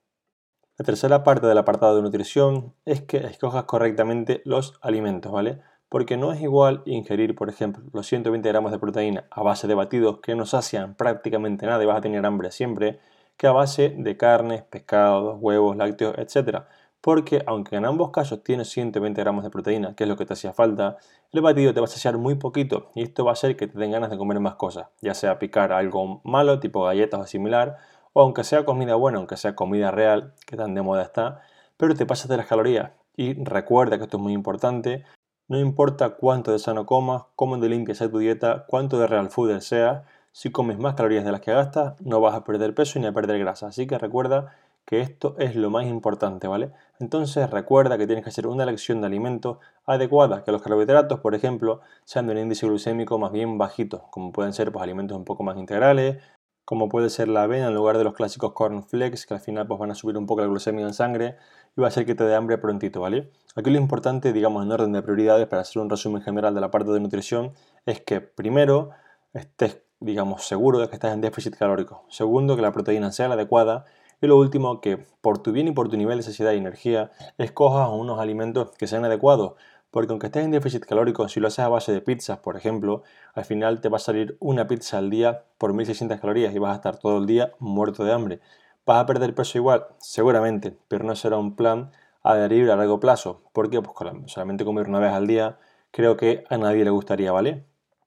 La 0.83 0.88
tercera 0.88 1.24
parte 1.24 1.47
del 1.47 1.57
apartado 1.57 1.95
de 1.95 2.01
nutrición 2.01 2.74
es 2.83 3.01
que 3.01 3.15
escojas 3.15 3.63
correctamente 3.63 4.41
los 4.44 4.77
alimentos, 4.81 5.31
¿vale? 5.31 5.62
Porque 5.88 6.18
no 6.18 6.33
es 6.33 6.41
igual 6.41 6.83
ingerir, 6.85 7.35
por 7.35 7.47
ejemplo, 7.47 7.85
los 7.94 8.06
120 8.06 8.50
gramos 8.50 8.74
de 8.74 8.80
proteína 8.80 9.25
a 9.31 9.44
base 9.44 9.65
de 9.65 9.75
batidos 9.75 10.19
que 10.19 10.35
no 10.35 10.45
sacian 10.45 10.95
prácticamente 10.95 11.65
nada 11.65 11.81
y 11.81 11.85
vas 11.85 12.00
a 12.00 12.01
tener 12.01 12.25
hambre 12.25 12.51
siempre, 12.51 13.00
que 13.38 13.47
a 13.47 13.53
base 13.53 13.95
de 13.97 14.18
carnes, 14.18 14.63
pescados, 14.63 15.38
huevos, 15.39 15.77
lácteos, 15.77 16.18
etc. 16.18 16.63
Porque 17.00 17.44
aunque 17.47 17.77
en 17.77 17.85
ambos 17.85 18.12
casos 18.12 18.44
tienes 18.44 18.68
120 18.68 19.21
gramos 19.21 19.45
de 19.45 19.51
proteína, 19.51 19.95
que 19.95 20.03
es 20.03 20.09
lo 20.09 20.18
que 20.18 20.25
te 20.25 20.33
hacía 20.33 20.51
falta, 20.51 20.97
el 21.31 21.39
batido 21.39 21.74
te 21.74 21.80
va 21.80 21.85
a 21.85 21.88
saciar 21.88 22.18
muy 22.18 22.35
poquito 22.35 22.91
y 22.94 23.03
esto 23.03 23.24
va 23.24 23.31
a 23.31 23.33
hacer 23.33 23.56
que 23.56 23.68
te 23.68 23.80
den 23.80 23.91
ganas 23.91 24.09
de 24.09 24.18
comer 24.18 24.41
más 24.41 24.56
cosas, 24.56 24.88
ya 25.01 25.13
sea 25.13 25.39
picar 25.39 25.71
algo 25.71 26.19
malo, 26.25 26.59
tipo 26.59 26.83
galletas 26.83 27.21
o 27.21 27.25
similar, 27.25 27.77
o 28.13 28.21
aunque 28.21 28.44
sea 28.44 28.65
comida 28.65 28.95
buena, 28.95 29.18
aunque 29.18 29.38
sea 29.38 29.56
comida 29.56 29.92
real, 29.92 30.33
que 30.45 30.56
tan 30.56 30.74
de 30.75 30.81
moda 30.81 31.04
está, 31.04 31.42
pero 31.77 31.95
te 31.95 32.06
pasas 32.06 32.30
de 32.30 32.38
las 32.38 32.48
calorías. 32.48 32.92
Y 33.15 33.33
recuerda 33.44 33.98
que 33.98 34.06
esto 34.06 34.18
es 34.18 34.24
muy 34.24 34.33
importante, 34.33 35.04
no 35.48 35.60
importa 35.60 36.12
cuánto 36.12 36.51
de 36.51 36.60
sano 36.60 36.86
comas, 36.86 37.24
cómo 37.36 37.57
de 37.57 37.69
limpia 37.69 37.95
sea 37.95 38.10
tu 38.10 38.19
dieta, 38.19 38.65
cuánto 38.68 38.98
de 38.98 39.07
real 39.07 39.30
food 39.30 39.60
sea, 39.60 40.06
si 40.31 40.51
comes 40.51 40.80
más 40.80 40.95
calorías 40.95 41.25
de 41.25 41.31
las 41.31 41.42
que 41.42 41.54
gastas, 41.54 42.00
no 42.01 42.19
vas 42.21 42.33
a 42.33 42.44
perder 42.44 42.74
peso 42.74 43.00
ni 43.00 43.06
a 43.06 43.13
perder 43.13 43.39
grasa. 43.39 43.68
Así 43.68 43.86
que 43.86 44.00
recuerda 44.00 44.56
que 44.86 45.00
esto 45.00 45.36
es 45.38 45.56
lo 45.56 45.69
más 45.69 45.86
importante, 45.86 46.48
¿vale? 46.48 46.71
Entonces 47.00 47.50
recuerda 47.50 47.98
que 47.98 48.07
tienes 48.07 48.24
que 48.24 48.30
hacer 48.30 48.48
una 48.48 48.63
elección 48.63 49.01
de 49.01 49.07
alimentos 49.07 49.57
adecuada, 49.86 50.44
que 50.44 50.51
los 50.51 50.62
carbohidratos, 50.62 51.19
por 51.19 51.36
ejemplo, 51.36 51.81
sean 52.04 52.27
de 52.27 52.33
un 52.33 52.39
índice 52.39 52.66
glucémico 52.68 53.18
más 53.19 53.31
bien 53.31 53.57
bajito, 53.57 54.07
como 54.09 54.31
pueden 54.31 54.54
ser 54.54 54.71
pues, 54.71 54.83
alimentos 54.83 55.18
un 55.18 55.24
poco 55.24 55.44
más 55.44 55.57
integrales, 55.57 56.18
como 56.65 56.89
puede 56.89 57.10
ser 57.10 57.27
la 57.27 57.44
avena 57.44 57.68
en 57.68 57.74
lugar 57.74 57.98
de 57.98 58.04
los 58.04 58.13
clásicos 58.13 58.54
cornflakes 58.54 59.25
que 59.27 59.33
al 59.33 59.39
final 59.39 59.68
pues, 59.68 59.80
van 59.80 59.92
a 59.92 59.95
subir 59.95 60.18
un 60.18 60.25
poco 60.25 60.42
la 60.42 60.48
glucemia 60.48 60.86
en 60.86 60.94
sangre 60.94 61.36
y 61.75 61.81
va 61.81 61.88
a 61.88 61.89
hacer 61.89 62.06
que 62.06 62.15
te 62.15 62.24
dé 62.24 62.36
hambre 62.36 62.57
prontito, 62.57 63.01
¿vale? 63.01 63.31
Aquí 63.56 63.69
lo 63.69 63.77
importante, 63.77 64.33
digamos, 64.33 64.65
en 64.65 64.71
orden 64.71 64.92
de 64.92 65.01
prioridades, 65.01 65.48
para 65.48 65.62
hacer 65.62 65.81
un 65.81 65.89
resumen 65.89 66.21
general 66.21 66.56
de 66.56 66.62
la 66.62 66.71
parte 66.71 66.92
de 66.92 67.00
nutrición, 67.00 67.54
es 67.86 68.01
que 68.01 68.21
primero 68.21 68.92
estés, 69.33 69.81
digamos, 70.00 70.45
seguro 70.45 70.80
de 70.80 70.88
que 70.88 70.95
estás 70.95 71.13
en 71.13 71.21
déficit 71.21 71.56
calórico. 71.56 72.04
Segundo, 72.10 72.56
que 72.56 72.62
la 72.62 72.71
proteína 72.71 73.12
sea 73.12 73.27
la 73.27 73.36
adecuada. 73.36 73.86
Y 74.21 74.27
lo 74.27 74.38
último, 74.38 74.81
que 74.81 75.06
por 75.21 75.39
tu 75.39 75.51
bien 75.51 75.68
y 75.68 75.71
por 75.71 75.89
tu 75.89 75.98
nivel 75.98 76.18
de 76.18 76.24
saciedad 76.24 76.54
y 76.54 76.57
energía, 76.57 77.12
escojas 77.38 77.89
unos 77.92 78.19
alimentos 78.19 78.71
que 78.77 78.88
sean 78.88 79.04
adecuados 79.06 79.54
porque 79.94 80.12
aunque 80.12 80.25
estés 80.25 80.44
en 80.44 80.50
déficit 80.50 80.84
calórico, 80.86 81.30
si 81.30 81.40
lo 81.40 81.50
haces 81.50 81.60
a 81.60 81.69
base 81.69 81.92
de 81.92 82.01
pizzas, 82.01 82.40
por 82.40 82.57
ejemplo, 82.57 83.04
al 83.36 83.45
final 83.45 83.80
te 83.80 83.90
va 83.90 83.98
a 83.98 84.00
salir 84.00 84.36
una 84.40 84.66
pizza 84.66 84.97
al 84.97 85.12
día 85.12 85.44
por 85.59 85.71
1600 85.76 86.19
calorías 86.19 86.56
y 86.56 86.57
vas 86.57 86.71
a 86.71 86.76
estar 86.78 86.97
todo 86.97 87.19
el 87.19 87.28
día 87.28 87.52
muerto 87.59 88.04
de 88.04 88.12
hambre. 88.12 88.40
¿Vas 88.88 88.97
a 88.97 89.06
perder 89.06 89.35
peso 89.35 89.59
igual? 89.59 89.85
Seguramente, 90.00 90.76
pero 90.88 91.06
no 91.06 91.16
será 91.16 91.38
un 91.38 91.56
plan 91.56 91.92
a 92.23 92.31
adherir 92.31 92.71
a 92.71 92.76
largo 92.76 93.00
plazo. 93.00 93.44
porque 93.54 93.83
Pues 93.83 93.95
solamente 94.26 94.66
comer 94.66 94.90
una 94.90 94.97
vez 94.97 95.12
al 95.12 95.28
día 95.28 95.59
creo 95.92 96.18
que 96.18 96.44
a 96.50 96.57
nadie 96.57 96.83
le 96.83 96.90
gustaría, 96.90 97.31
¿vale? 97.31 97.64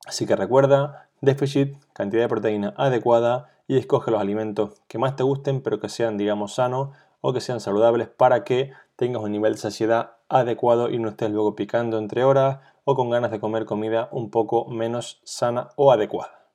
Así 0.07 0.26
que 0.26 0.35
recuerda, 0.35 1.09
déficit, 1.21 1.76
cantidad 1.93 2.23
de 2.23 2.28
proteína 2.28 2.75
adecuada 2.76 3.50
y 3.69 3.76
escoge 3.76 4.11
los 4.11 4.21
alimentos 4.21 4.83
que 4.88 4.99
más 4.99 5.14
te 5.14 5.23
gusten, 5.23 5.61
pero 5.61 5.78
que 5.78 5.88
sean, 5.88 6.19
digamos, 6.19 6.57
sanos 6.57 6.97
o 7.21 7.33
que 7.33 7.40
sean 7.40 7.61
saludables 7.61 8.09
para 8.09 8.43
que 8.43 8.73
tengas 8.97 9.23
un 9.23 9.31
nivel 9.31 9.52
de 9.52 9.61
saciedad 9.61 10.15
adecuado 10.28 10.90
y 10.90 10.99
no 10.99 11.11
estés 11.11 11.30
luego 11.30 11.54
picando 11.54 11.99
entre 11.99 12.25
horas 12.25 12.59
o 12.85 12.95
con 12.95 13.11
ganas 13.11 13.30
de 13.30 13.40
comer 13.40 13.64
comida 13.64 14.09
un 14.12 14.30
poco 14.30 14.66
menos 14.66 15.21
sana 15.25 15.71
o 15.76 15.92
adecuada. 15.92 16.50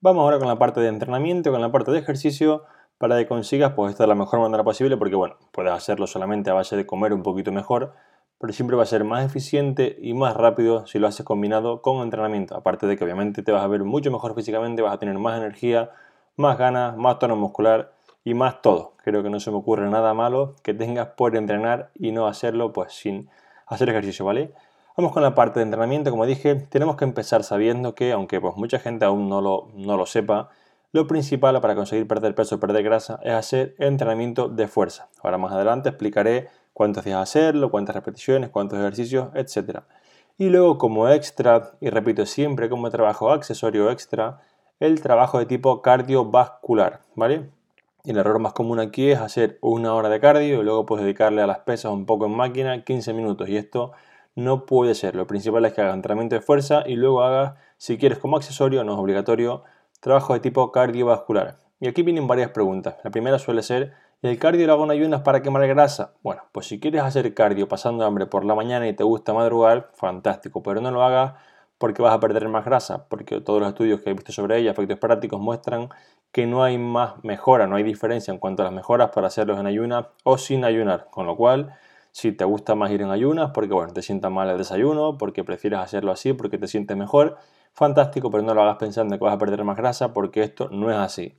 Vamos 0.00 0.22
ahora 0.22 0.38
con 0.38 0.48
la 0.48 0.58
parte 0.58 0.80
de 0.80 0.88
entrenamiento, 0.88 1.50
con 1.50 1.60
la 1.60 1.72
parte 1.72 1.90
de 1.90 1.98
ejercicio, 1.98 2.64
para 2.98 3.18
que 3.18 3.26
consigas 3.26 3.72
pues 3.74 3.92
esta 3.92 4.04
de 4.04 4.08
la 4.08 4.14
mejor 4.14 4.40
manera 4.40 4.64
posible, 4.64 4.96
porque 4.96 5.16
bueno, 5.16 5.36
puedes 5.52 5.72
hacerlo 5.72 6.06
solamente 6.06 6.50
a 6.50 6.54
base 6.54 6.76
de 6.76 6.86
comer 6.86 7.12
un 7.12 7.22
poquito 7.22 7.52
mejor, 7.52 7.94
pero 8.38 8.52
siempre 8.52 8.76
va 8.76 8.82
a 8.82 8.86
ser 8.86 9.04
más 9.04 9.24
eficiente 9.24 9.96
y 10.00 10.14
más 10.14 10.34
rápido 10.36 10.86
si 10.86 10.98
lo 10.98 11.06
haces 11.06 11.24
combinado 11.24 11.82
con 11.82 12.02
entrenamiento. 12.02 12.56
Aparte 12.56 12.86
de 12.86 12.96
que 12.96 13.04
obviamente 13.04 13.42
te 13.42 13.52
vas 13.52 13.62
a 13.62 13.68
ver 13.68 13.84
mucho 13.84 14.10
mejor 14.10 14.34
físicamente, 14.34 14.82
vas 14.82 14.94
a 14.94 14.98
tener 14.98 15.18
más 15.18 15.38
energía, 15.38 15.90
más 16.36 16.58
ganas, 16.58 16.96
más 16.96 17.18
tono 17.18 17.36
muscular 17.36 17.95
y 18.26 18.34
más 18.34 18.60
todo. 18.60 18.94
Creo 19.04 19.22
que 19.22 19.30
no 19.30 19.38
se 19.38 19.52
me 19.52 19.58
ocurre 19.58 19.88
nada 19.88 20.12
malo 20.12 20.56
que 20.64 20.74
tengas 20.74 21.06
por 21.16 21.36
entrenar 21.36 21.90
y 21.94 22.10
no 22.10 22.26
hacerlo 22.26 22.72
pues 22.72 22.92
sin 22.92 23.30
hacer 23.68 23.88
ejercicio, 23.88 24.24
¿vale? 24.24 24.52
Vamos 24.96 25.12
con 25.12 25.22
la 25.22 25.36
parte 25.36 25.60
de 25.60 25.62
entrenamiento, 25.62 26.10
como 26.10 26.26
dije, 26.26 26.56
tenemos 26.56 26.96
que 26.96 27.04
empezar 27.04 27.44
sabiendo 27.44 27.94
que, 27.94 28.10
aunque 28.10 28.40
pues 28.40 28.56
mucha 28.56 28.80
gente 28.80 29.04
aún 29.04 29.28
no 29.28 29.40
lo, 29.40 29.68
no 29.74 29.96
lo 29.96 30.06
sepa, 30.06 30.48
lo 30.90 31.06
principal 31.06 31.60
para 31.60 31.76
conseguir 31.76 32.08
perder 32.08 32.34
peso 32.34 32.58
perder 32.58 32.82
grasa 32.82 33.20
es 33.22 33.32
hacer 33.32 33.76
entrenamiento 33.78 34.48
de 34.48 34.66
fuerza. 34.66 35.08
Ahora 35.22 35.38
más 35.38 35.52
adelante 35.52 35.90
explicaré 35.90 36.48
cuántos 36.72 37.04
días 37.04 37.20
hacerlo, 37.20 37.70
cuántas 37.70 37.94
repeticiones, 37.94 38.50
cuántos 38.50 38.80
ejercicios, 38.80 39.28
etc. 39.34 39.82
Y 40.36 40.48
luego 40.48 40.78
como 40.78 41.08
extra, 41.08 41.74
y 41.80 41.90
repito 41.90 42.26
siempre 42.26 42.68
como 42.68 42.90
trabajo 42.90 43.30
accesorio 43.30 43.88
extra, 43.88 44.40
el 44.80 45.00
trabajo 45.00 45.38
de 45.38 45.46
tipo 45.46 45.80
cardiovascular, 45.80 47.02
¿vale? 47.14 47.50
Y 48.06 48.12
el 48.12 48.18
error 48.18 48.38
más 48.38 48.52
común 48.52 48.78
aquí 48.78 49.10
es 49.10 49.18
hacer 49.18 49.58
una 49.60 49.92
hora 49.92 50.08
de 50.08 50.20
cardio 50.20 50.60
y 50.60 50.64
luego 50.64 50.86
pues 50.86 51.02
dedicarle 51.02 51.42
a 51.42 51.46
las 51.48 51.58
pesas 51.58 51.90
un 51.90 52.06
poco 52.06 52.26
en 52.26 52.36
máquina 52.36 52.84
15 52.84 53.12
minutos. 53.12 53.48
Y 53.48 53.56
esto 53.56 53.90
no 54.36 54.64
puede 54.64 54.94
ser. 54.94 55.16
Lo 55.16 55.26
principal 55.26 55.64
es 55.64 55.72
que 55.72 55.80
hagas 55.80 55.96
entrenamiento 55.96 56.36
de 56.36 56.40
fuerza 56.40 56.84
y 56.86 56.94
luego 56.94 57.24
hagas, 57.24 57.54
si 57.78 57.98
quieres 57.98 58.18
como 58.18 58.36
accesorio, 58.36 58.84
no 58.84 58.92
es 58.92 58.98
obligatorio, 59.00 59.64
trabajo 59.98 60.34
de 60.34 60.38
tipo 60.38 60.70
cardiovascular. 60.70 61.56
Y 61.80 61.88
aquí 61.88 62.02
vienen 62.02 62.28
varias 62.28 62.50
preguntas. 62.50 62.94
La 63.02 63.10
primera 63.10 63.40
suele 63.40 63.64
ser, 63.64 63.94
¿el 64.22 64.38
cardio 64.38 64.68
lo 64.68 64.74
hago 64.74 64.84
en 64.84 64.92
ayunas 64.92 65.22
para 65.22 65.42
quemar 65.42 65.66
grasa? 65.66 66.12
Bueno, 66.22 66.42
pues 66.52 66.66
si 66.66 66.78
quieres 66.78 67.02
hacer 67.02 67.34
cardio 67.34 67.66
pasando 67.66 68.04
hambre 68.04 68.26
por 68.26 68.44
la 68.44 68.54
mañana 68.54 68.86
y 68.86 68.92
te 68.92 69.02
gusta 69.02 69.34
madrugar, 69.34 69.90
fantástico, 69.94 70.62
pero 70.62 70.80
no 70.80 70.92
lo 70.92 71.02
hagas 71.02 71.32
porque 71.78 72.02
vas 72.02 72.14
a 72.14 72.20
perder 72.20 72.48
más 72.48 72.64
grasa, 72.64 73.06
porque 73.08 73.40
todos 73.40 73.60
los 73.60 73.68
estudios 73.68 74.00
que 74.00 74.10
he 74.10 74.14
visto 74.14 74.32
sobre 74.32 74.58
ella, 74.58 74.70
efectos 74.70 74.98
prácticos, 74.98 75.40
muestran 75.40 75.88
que 76.36 76.46
no 76.46 76.62
hay 76.62 76.76
más 76.76 77.24
mejora, 77.24 77.66
no 77.66 77.76
hay 77.76 77.82
diferencia 77.82 78.30
en 78.30 78.36
cuanto 78.36 78.60
a 78.60 78.66
las 78.66 78.74
mejoras 78.74 79.08
para 79.08 79.28
hacerlos 79.28 79.58
en 79.58 79.64
ayunas 79.64 80.08
o 80.22 80.36
sin 80.36 80.66
ayunar, 80.66 81.06
con 81.10 81.24
lo 81.24 81.34
cual 81.34 81.74
si 82.12 82.30
te 82.30 82.44
gusta 82.44 82.74
más 82.74 82.90
ir 82.90 83.00
en 83.00 83.10
ayunas 83.10 83.52
porque 83.54 83.72
bueno, 83.72 83.94
te 83.94 84.02
sienta 84.02 84.28
mal 84.28 84.50
el 84.50 84.58
desayuno, 84.58 85.16
porque 85.16 85.44
prefieres 85.44 85.78
hacerlo 85.78 86.12
así, 86.12 86.34
porque 86.34 86.58
te 86.58 86.68
sientes 86.68 86.94
mejor, 86.94 87.38
fantástico, 87.72 88.30
pero 88.30 88.42
no 88.42 88.52
lo 88.52 88.60
hagas 88.60 88.76
pensando 88.76 89.16
que 89.16 89.24
vas 89.24 89.32
a 89.32 89.38
perder 89.38 89.64
más 89.64 89.78
grasa 89.78 90.12
porque 90.12 90.42
esto 90.42 90.68
no 90.70 90.90
es 90.90 90.98
así. 90.98 91.38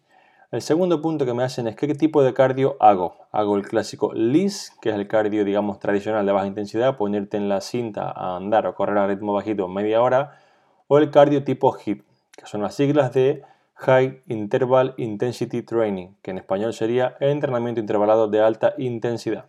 El 0.50 0.64
segundo 0.64 1.00
punto 1.00 1.28
que 1.28 1.34
me 1.36 1.44
hacen 1.44 1.68
es 1.68 1.76
qué 1.76 1.94
tipo 1.94 2.24
de 2.24 2.34
cardio 2.34 2.76
hago. 2.80 3.18
Hago 3.32 3.56
el 3.56 3.68
clásico 3.68 4.14
LIS, 4.16 4.74
que 4.82 4.90
es 4.90 4.96
el 4.96 5.08
cardio, 5.08 5.46
digamos, 5.46 5.78
tradicional 5.78 6.26
de 6.26 6.32
baja 6.32 6.48
intensidad, 6.48 6.98
ponerte 6.98 7.38
en 7.38 7.50
la 7.50 7.62
cinta 7.62 8.10
a 8.10 8.36
andar 8.36 8.66
o 8.66 8.74
correr 8.74 8.98
a 8.98 9.06
ritmo 9.06 9.32
bajito 9.32 9.68
media 9.68 10.02
hora, 10.02 10.40
o 10.88 10.98
el 10.98 11.12
cardio 11.12 11.44
tipo 11.44 11.72
HIIT, 11.72 12.04
que 12.36 12.48
son 12.48 12.64
las 12.64 12.74
siglas 12.74 13.14
de 13.14 13.44
High 13.80 14.24
Interval 14.28 14.94
Intensity 14.98 15.62
Training, 15.62 16.16
que 16.22 16.32
en 16.32 16.38
español 16.38 16.74
sería 16.74 17.16
entrenamiento 17.20 17.80
intervalado 17.80 18.28
de 18.28 18.42
alta 18.42 18.74
intensidad. 18.78 19.46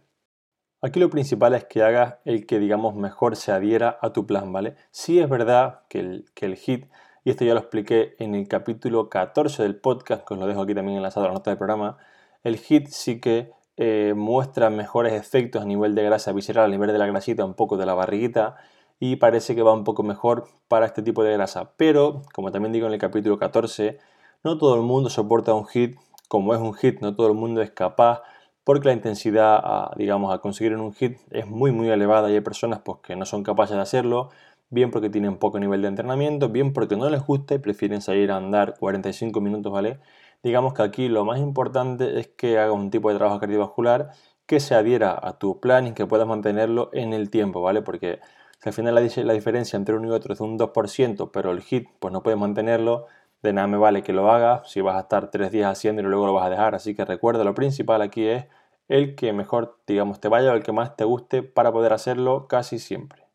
Aquí 0.80 1.00
lo 1.00 1.10
principal 1.10 1.54
es 1.54 1.64
que 1.64 1.82
hagas 1.82 2.16
el 2.24 2.46
que, 2.46 2.58
digamos, 2.58 2.94
mejor 2.94 3.36
se 3.36 3.52
adhiera 3.52 3.98
a 4.00 4.12
tu 4.12 4.26
plan, 4.26 4.52
¿vale? 4.52 4.76
Sí 4.90 5.18
es 5.18 5.28
verdad 5.28 5.80
que 5.88 6.00
el, 6.00 6.26
que 6.34 6.46
el 6.46 6.56
HIIT 6.56 6.86
y 7.28 7.30
esto 7.30 7.44
ya 7.44 7.52
lo 7.52 7.60
expliqué 7.60 8.14
en 8.18 8.34
el 8.34 8.48
capítulo 8.48 9.10
14 9.10 9.62
del 9.62 9.76
podcast, 9.76 10.26
que 10.26 10.32
os 10.32 10.40
lo 10.40 10.46
dejo 10.46 10.62
aquí 10.62 10.74
también 10.74 10.96
enlazado 10.96 11.26
a 11.26 11.28
la 11.28 11.34
nota 11.34 11.50
del 11.50 11.58
programa, 11.58 11.98
el 12.42 12.56
HIT 12.56 12.86
sí 12.88 13.20
que 13.20 13.52
eh, 13.76 14.14
muestra 14.16 14.70
mejores 14.70 15.12
efectos 15.12 15.60
a 15.60 15.66
nivel 15.66 15.94
de 15.94 16.04
grasa 16.04 16.32
visceral, 16.32 16.64
a 16.64 16.68
nivel 16.68 16.90
de 16.90 16.98
la 16.98 17.06
grasita, 17.06 17.44
un 17.44 17.52
poco 17.52 17.76
de 17.76 17.84
la 17.84 17.92
barriguita, 17.92 18.56
y 18.98 19.16
parece 19.16 19.54
que 19.54 19.62
va 19.62 19.74
un 19.74 19.84
poco 19.84 20.02
mejor 20.02 20.48
para 20.68 20.86
este 20.86 21.02
tipo 21.02 21.22
de 21.22 21.34
grasa. 21.34 21.72
Pero, 21.76 22.22
como 22.32 22.50
también 22.50 22.72
digo 22.72 22.86
en 22.86 22.94
el 22.94 22.98
capítulo 22.98 23.38
14, 23.38 23.98
no 24.44 24.58
todo 24.58 24.74
el 24.74 24.82
mundo 24.82 25.10
soporta 25.10 25.54
un 25.54 25.66
HIT 25.66 25.96
como 26.28 26.54
es 26.54 26.60
un 26.60 26.74
HIT, 26.74 27.00
no 27.00 27.16
todo 27.16 27.28
el 27.28 27.34
mundo 27.34 27.62
es 27.62 27.70
capaz 27.70 28.22
porque 28.68 28.88
la 28.88 28.92
intensidad, 28.94 29.90
digamos, 29.96 30.34
a 30.34 30.40
conseguir 30.40 30.76
un 30.76 30.92
hit 30.92 31.16
es 31.30 31.46
muy 31.46 31.72
muy 31.72 31.88
elevada 31.88 32.30
y 32.30 32.34
hay 32.34 32.42
personas 32.42 32.80
pues, 32.84 32.98
que 33.02 33.16
no 33.16 33.24
son 33.24 33.42
capaces 33.42 33.76
de 33.76 33.80
hacerlo 33.80 34.28
bien 34.68 34.90
porque 34.90 35.08
tienen 35.08 35.38
poco 35.38 35.58
nivel 35.58 35.80
de 35.80 35.88
entrenamiento, 35.88 36.50
bien 36.50 36.74
porque 36.74 36.94
no 36.94 37.08
les 37.08 37.24
gusta 37.24 37.54
y 37.54 37.58
prefieren 37.60 38.02
salir 38.02 38.30
a 38.30 38.36
andar 38.36 38.74
45 38.78 39.40
minutos, 39.40 39.72
¿vale? 39.72 40.00
Digamos 40.42 40.74
que 40.74 40.82
aquí 40.82 41.08
lo 41.08 41.24
más 41.24 41.38
importante 41.38 42.20
es 42.20 42.28
que 42.28 42.58
hagas 42.58 42.74
un 42.74 42.90
tipo 42.90 43.08
de 43.10 43.16
trabajo 43.16 43.40
cardiovascular 43.40 44.10
que 44.44 44.60
se 44.60 44.74
adhiera 44.74 45.18
a 45.20 45.38
tu 45.38 45.60
plan 45.60 45.86
y 45.86 45.92
que 45.92 46.04
puedas 46.06 46.26
mantenerlo 46.28 46.90
en 46.92 47.14
el 47.14 47.30
tiempo, 47.30 47.62
¿vale? 47.62 47.80
Porque 47.80 48.20
si 48.62 48.68
al 48.68 48.74
final 48.74 48.94
la, 48.94 49.00
la 49.00 49.32
diferencia 49.32 49.78
entre 49.78 49.94
uno 49.94 50.08
y 50.08 50.10
otro 50.10 50.34
es 50.34 50.40
un 50.40 50.58
2%, 50.58 51.30
pero 51.32 51.52
el 51.52 51.62
hit 51.62 51.88
pues 52.00 52.12
no 52.12 52.22
puedes 52.22 52.38
mantenerlo, 52.38 53.06
de 53.42 53.52
nada 53.52 53.66
me 53.66 53.76
vale 53.76 54.02
que 54.02 54.12
lo 54.12 54.30
hagas 54.30 54.70
si 54.70 54.80
vas 54.80 54.96
a 54.96 55.00
estar 55.00 55.30
tres 55.30 55.52
días 55.52 55.70
haciendo 55.70 56.02
y 56.02 56.04
luego 56.04 56.26
lo 56.26 56.32
vas 56.32 56.46
a 56.46 56.50
dejar. 56.50 56.74
Así 56.74 56.94
que 56.94 57.04
recuerda, 57.04 57.44
lo 57.44 57.54
principal 57.54 58.02
aquí 58.02 58.26
es 58.26 58.46
el 58.88 59.14
que 59.14 59.32
mejor, 59.32 59.78
digamos, 59.86 60.20
te 60.20 60.28
vaya 60.28 60.52
o 60.52 60.54
el 60.54 60.62
que 60.62 60.72
más 60.72 60.96
te 60.96 61.04
guste 61.04 61.42
para 61.42 61.72
poder 61.72 61.92
hacerlo 61.92 62.48
casi 62.48 62.78
siempre. 62.78 63.28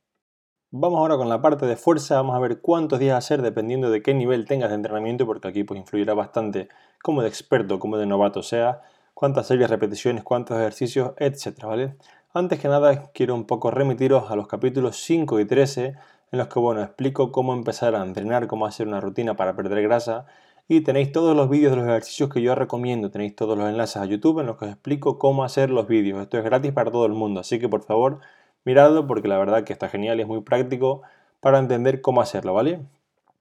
Vamos 0.71 0.97
ahora 0.97 1.17
con 1.17 1.29
la 1.29 1.39
parte 1.39 1.67
de 1.67 1.75
fuerza, 1.75 2.15
vamos 2.15 2.35
a 2.35 2.39
ver 2.39 2.59
cuántos 2.59 2.97
días 2.97 3.15
hacer 3.15 3.43
dependiendo 3.43 3.91
de 3.91 4.01
qué 4.01 4.15
nivel 4.15 4.45
tengas 4.45 4.69
de 4.69 4.75
entrenamiento, 4.75 5.27
porque 5.27 5.47
aquí 5.47 5.63
pues 5.63 5.79
influirá 5.79 6.15
bastante 6.15 6.67
como 7.03 7.21
de 7.21 7.27
experto, 7.27 7.77
como 7.77 7.97
de 7.97 8.07
novato 8.07 8.41
sea, 8.41 8.81
cuántas 9.13 9.45
series, 9.45 9.69
repeticiones, 9.69 10.23
cuántos 10.23 10.57
ejercicios, 10.57 11.13
etcétera, 11.17 11.67
¿vale? 11.67 11.95
Antes 12.33 12.59
que 12.59 12.67
nada 12.67 13.11
quiero 13.13 13.35
un 13.35 13.45
poco 13.45 13.69
remitiros 13.69 14.31
a 14.31 14.35
los 14.35 14.47
capítulos 14.47 14.97
5 14.97 15.39
y 15.39 15.45
13 15.45 15.95
en 16.33 16.39
los 16.39 16.47
que 16.47 16.59
bueno, 16.59 16.81
explico 16.81 17.31
cómo 17.31 17.53
empezar 17.53 17.93
a 17.93 18.01
entrenar, 18.01 18.47
cómo 18.47 18.65
hacer 18.65 18.87
una 18.87 18.99
rutina 18.99 19.35
para 19.35 19.55
perder 19.55 19.83
grasa 19.83 20.25
y 20.67 20.81
tenéis 20.81 21.11
todos 21.11 21.37
los 21.37 21.47
vídeos 21.47 21.71
de 21.71 21.77
los 21.77 21.85
ejercicios 21.85 22.31
que 22.31 22.41
yo 22.41 22.55
recomiendo, 22.55 23.11
tenéis 23.11 23.35
todos 23.35 23.55
los 23.55 23.69
enlaces 23.69 23.97
a 23.97 24.05
YouTube 24.05 24.39
en 24.39 24.47
los 24.47 24.57
que 24.57 24.65
os 24.65 24.71
explico 24.71 25.19
cómo 25.19 25.43
hacer 25.43 25.69
los 25.69 25.87
vídeos. 25.87 26.19
Esto 26.23 26.39
es 26.39 26.43
gratis 26.43 26.71
para 26.71 26.89
todo 26.91 27.05
el 27.05 27.13
mundo, 27.13 27.41
así 27.41 27.59
que 27.59 27.69
por 27.69 27.83
favor 27.83 28.19
miradlo 28.65 29.05
porque 29.05 29.27
la 29.27 29.37
verdad 29.37 29.63
que 29.63 29.73
está 29.73 29.89
genial 29.89 30.17
y 30.17 30.23
es 30.23 30.27
muy 30.27 30.41
práctico 30.41 31.03
para 31.39 31.59
entender 31.59 32.01
cómo 32.01 32.19
hacerlo, 32.19 32.55
¿vale? 32.55 32.81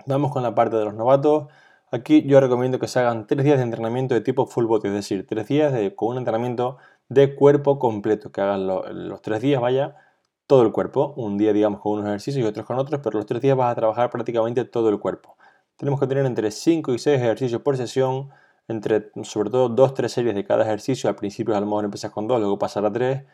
Vamos 0.05 0.31
con 0.31 0.43
la 0.43 0.55
parte 0.55 0.77
de 0.77 0.85
los 0.85 0.93
novatos. 0.93 1.47
Aquí 1.93 2.25
yo 2.27 2.41
recomiendo 2.43 2.79
que 2.79 2.89
se 2.89 2.99
hagan 2.99 3.27
tres 3.27 3.43
días 3.43 3.57
de 3.57 3.63
entrenamiento 3.65 4.15
de 4.15 4.21
tipo 4.21 4.45
full 4.47 4.67
body, 4.67 4.89
es 4.89 4.95
decir, 4.95 5.27
tres 5.27 5.49
días 5.49 5.73
de, 5.73 5.95
con 5.95 6.09
un 6.11 6.19
entrenamiento 6.19 6.77
de 7.09 7.35
cuerpo 7.35 7.79
completo, 7.79 8.31
que 8.33 8.43
hagan 8.43 8.67
los 8.67 9.23
tres 9.23 9.41
días, 9.41 9.63
vaya, 9.63 9.97
todo 10.47 10.63
el 10.63 10.73
cuerpo. 10.73 11.15
Un 11.17 11.39
día, 11.39 11.53
digamos, 11.53 11.81
con 11.81 11.93
unos 11.93 12.07
ejercicios 12.07 12.45
y 12.45 12.49
otros 12.49 12.67
con 12.67 12.79
otros, 12.79 13.01
pero 13.03 13.19
los 13.19 13.27
tres 13.27 13.41
días 13.43 13.57
vas 13.57 13.73
a 13.73 13.75
trabajar 13.75 14.11
prácticamente 14.11 14.65
todo 14.65 14.89
el 14.89 14.99
cuerpo. 14.99 15.37
Tenemos 15.77 16.01
que 16.01 16.07
tener 16.07 16.27
entre 16.27 16.51
5 16.51 16.95
y 16.95 16.99
6 16.99 17.17
ejercicios 17.17 17.63
por 17.63 17.77
sesión, 17.77 18.31
entre 18.69 19.11
sobre 19.25 19.51
todo 19.51 19.69
2-3 19.75 20.09
series 20.09 20.35
de 20.35 20.45
cada 20.45 20.63
ejercicio. 20.65 21.11
Al 21.11 21.17
principio 21.17 21.57
a 21.57 21.61
lo 21.61 21.67
mejor 21.67 21.85
empiezas 21.85 22.11
con 22.11 22.27
2, 22.29 22.41
luego 22.41 22.59
pasar 22.59 22.85
a 22.87 22.93
3 22.93 23.25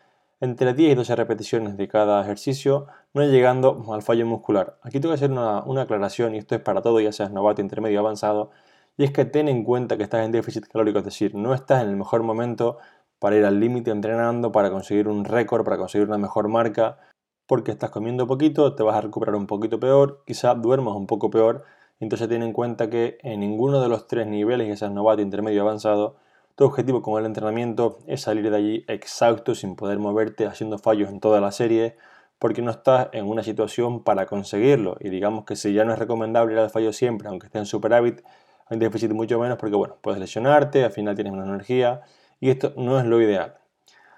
entre 0.41 0.75
10 0.75 0.93
y 0.93 0.95
12 0.95 1.17
repeticiones 1.17 1.77
de 1.77 1.88
cada 1.88 2.23
ejercicio, 2.23 2.87
no 3.12 3.25
llegando 3.25 3.85
al 3.93 4.03
fallo 4.03 4.27
muscular. 4.27 4.79
Aquí 4.83 5.00
tengo 5.00 5.12
que 5.15 5.17
hacer 5.17 5.31
una, 5.31 5.83
aclaración, 5.83 6.35
y 6.35 6.38
esto 6.38 6.55
es 6.55 6.61
para 6.61 6.83
todo, 6.83 7.00
ya 7.00 7.12
seas 7.12 7.31
novato, 7.33 7.61
intermedio, 7.61 8.00
avanzado, 8.00 8.50
y 8.97 9.05
es 9.05 9.12
que 9.12 9.25
ten 9.25 9.49
en 9.49 9.65
cuenta 9.65 9.97
que 9.97 10.05
estás 10.05 10.25
en 10.25 10.33
déficit 10.33 10.67
calórico, 10.67 10.99
es 10.99 11.05
decir, 11.05 11.35
no 11.35 11.55
estás 11.55 11.83
en 11.83 11.91
el 11.91 11.97
mejor 11.97 12.23
momento 12.23 12.79
para 13.18 13.37
ir 13.37 13.44
al 13.44 13.60
límite 13.60 13.90
entrenando, 13.90 14.52
para 14.52 14.70
conseguir 14.70 15.08
un 15.08 15.25
récord, 15.25 15.64
para 15.64 15.76
conseguir 15.76 16.08
una 16.08 16.18
mejor 16.18 16.48
marca, 16.48 16.98
porque 17.46 17.70
estás 17.70 17.90
comiendo 17.90 18.26
poquito, 18.26 18.75
te 18.75 18.82
vas 18.82 18.96
a 18.96 19.00
recuperar 19.00 19.34
un 19.34 19.46
poquito 19.46 19.80
peor, 19.80 20.22
quizá 20.26 20.54
duermas 20.54 20.94
un 20.94 21.06
poco 21.06 21.30
peor, 21.30 21.64
entonces 22.00 22.28
ten 22.28 22.42
en 22.42 22.52
cuenta 22.52 22.90
que 22.90 23.18
en 23.22 23.40
ninguno 23.40 23.80
de 23.80 23.88
los 23.88 24.06
tres 24.06 24.26
niveles, 24.26 24.68
ya 24.68 24.76
seas 24.76 24.92
novato, 24.92 25.22
intermedio, 25.22 25.62
avanzado, 25.62 26.16
tu 26.54 26.64
objetivo 26.64 27.02
con 27.02 27.18
el 27.20 27.26
entrenamiento 27.26 27.98
es 28.06 28.22
salir 28.22 28.50
de 28.50 28.56
allí 28.56 28.84
exhausto, 28.88 29.54
sin 29.54 29.76
poder 29.76 29.98
moverte, 29.98 30.46
haciendo 30.46 30.78
fallos 30.78 31.08
en 31.08 31.20
toda 31.20 31.40
la 31.40 31.52
serie, 31.52 31.96
porque 32.38 32.62
no 32.62 32.70
estás 32.70 33.08
en 33.12 33.26
una 33.26 33.42
situación 33.42 34.02
para 34.02 34.26
conseguirlo. 34.26 34.96
Y 35.00 35.08
digamos 35.08 35.44
que 35.44 35.56
si 35.56 35.72
ya 35.72 35.84
no 35.84 35.92
es 35.92 35.98
recomendable 35.98 36.54
ir 36.54 36.58
al 36.58 36.70
fallo 36.70 36.92
siempre, 36.92 37.28
aunque 37.28 37.46
estés 37.46 37.60
en 37.60 37.66
superávit, 37.66 38.22
en 38.70 38.78
déficit 38.78 39.12
mucho 39.12 39.38
menos, 39.38 39.58
porque 39.58 39.76
bueno, 39.76 39.96
puedes 40.00 40.20
lesionarte, 40.20 40.84
al 40.84 40.90
final 40.90 41.14
tienes 41.14 41.32
menos 41.32 41.48
energía, 41.48 42.02
y 42.40 42.50
esto 42.50 42.73
no 42.76 42.99
es 42.99 43.07
lo 43.07 43.21
ideal. 43.21 43.57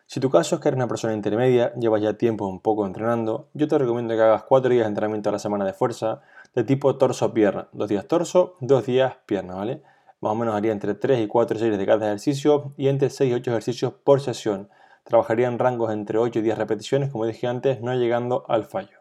Si 0.07 0.19
tu 0.19 0.29
caso 0.29 0.57
es 0.57 0.61
que 0.61 0.69
eres 0.69 0.77
una 0.77 0.89
persona 0.89 1.15
intermedia, 1.15 1.73
llevas 1.75 2.03
ya 2.03 2.15
tiempo 2.15 2.47
un 2.47 2.61
poco 2.61 2.85
entrenando, 2.85 3.49
yo 3.55 3.69
te 3.69 3.79
recomiendo 3.79 4.15
que 4.17 4.23
hagas 4.23 4.43
4 4.43 4.71
días 4.71 4.85
de 4.85 4.89
entrenamiento 4.89 5.29
a 5.29 5.33
la 5.33 5.39
semana 5.39 5.65
de 5.65 5.73
fuerza 5.73 6.21
de 6.53 6.65
tipo 6.65 6.97
torso-pierna. 6.97 7.69
Dos 7.73 7.89
días 7.89 8.09
torso, 8.09 8.57
dos 8.61 8.85
días 8.87 9.15
pierna, 9.27 9.55
¿vale? 9.55 9.83
Más 10.21 10.33
o 10.33 10.35
menos 10.35 10.55
haría 10.55 10.73
entre 10.73 10.95
3 10.95 11.21
y 11.21 11.29
4 11.29 11.59
series 11.61 11.79
de 11.79 11.87
cada 11.87 12.07
ejercicio 12.07 12.75
y 12.77 12.89
entre 12.89 13.09
6 13.09 13.31
y 13.31 13.35
8 13.35 13.51
ejercicios 13.53 13.93
por 14.03 14.21
sesión. 14.21 14.69
Trabajaría 15.05 15.47
en 15.47 15.59
rangos 15.59 15.93
entre 15.93 16.19
8 16.19 16.41
y 16.41 16.43
10 16.43 16.59
repeticiones, 16.59 17.11
como 17.11 17.25
dije 17.25 17.47
antes, 17.47 17.81
no 17.81 17.95
llegando 17.95 18.45
al 18.49 18.65
fallo. 18.65 18.99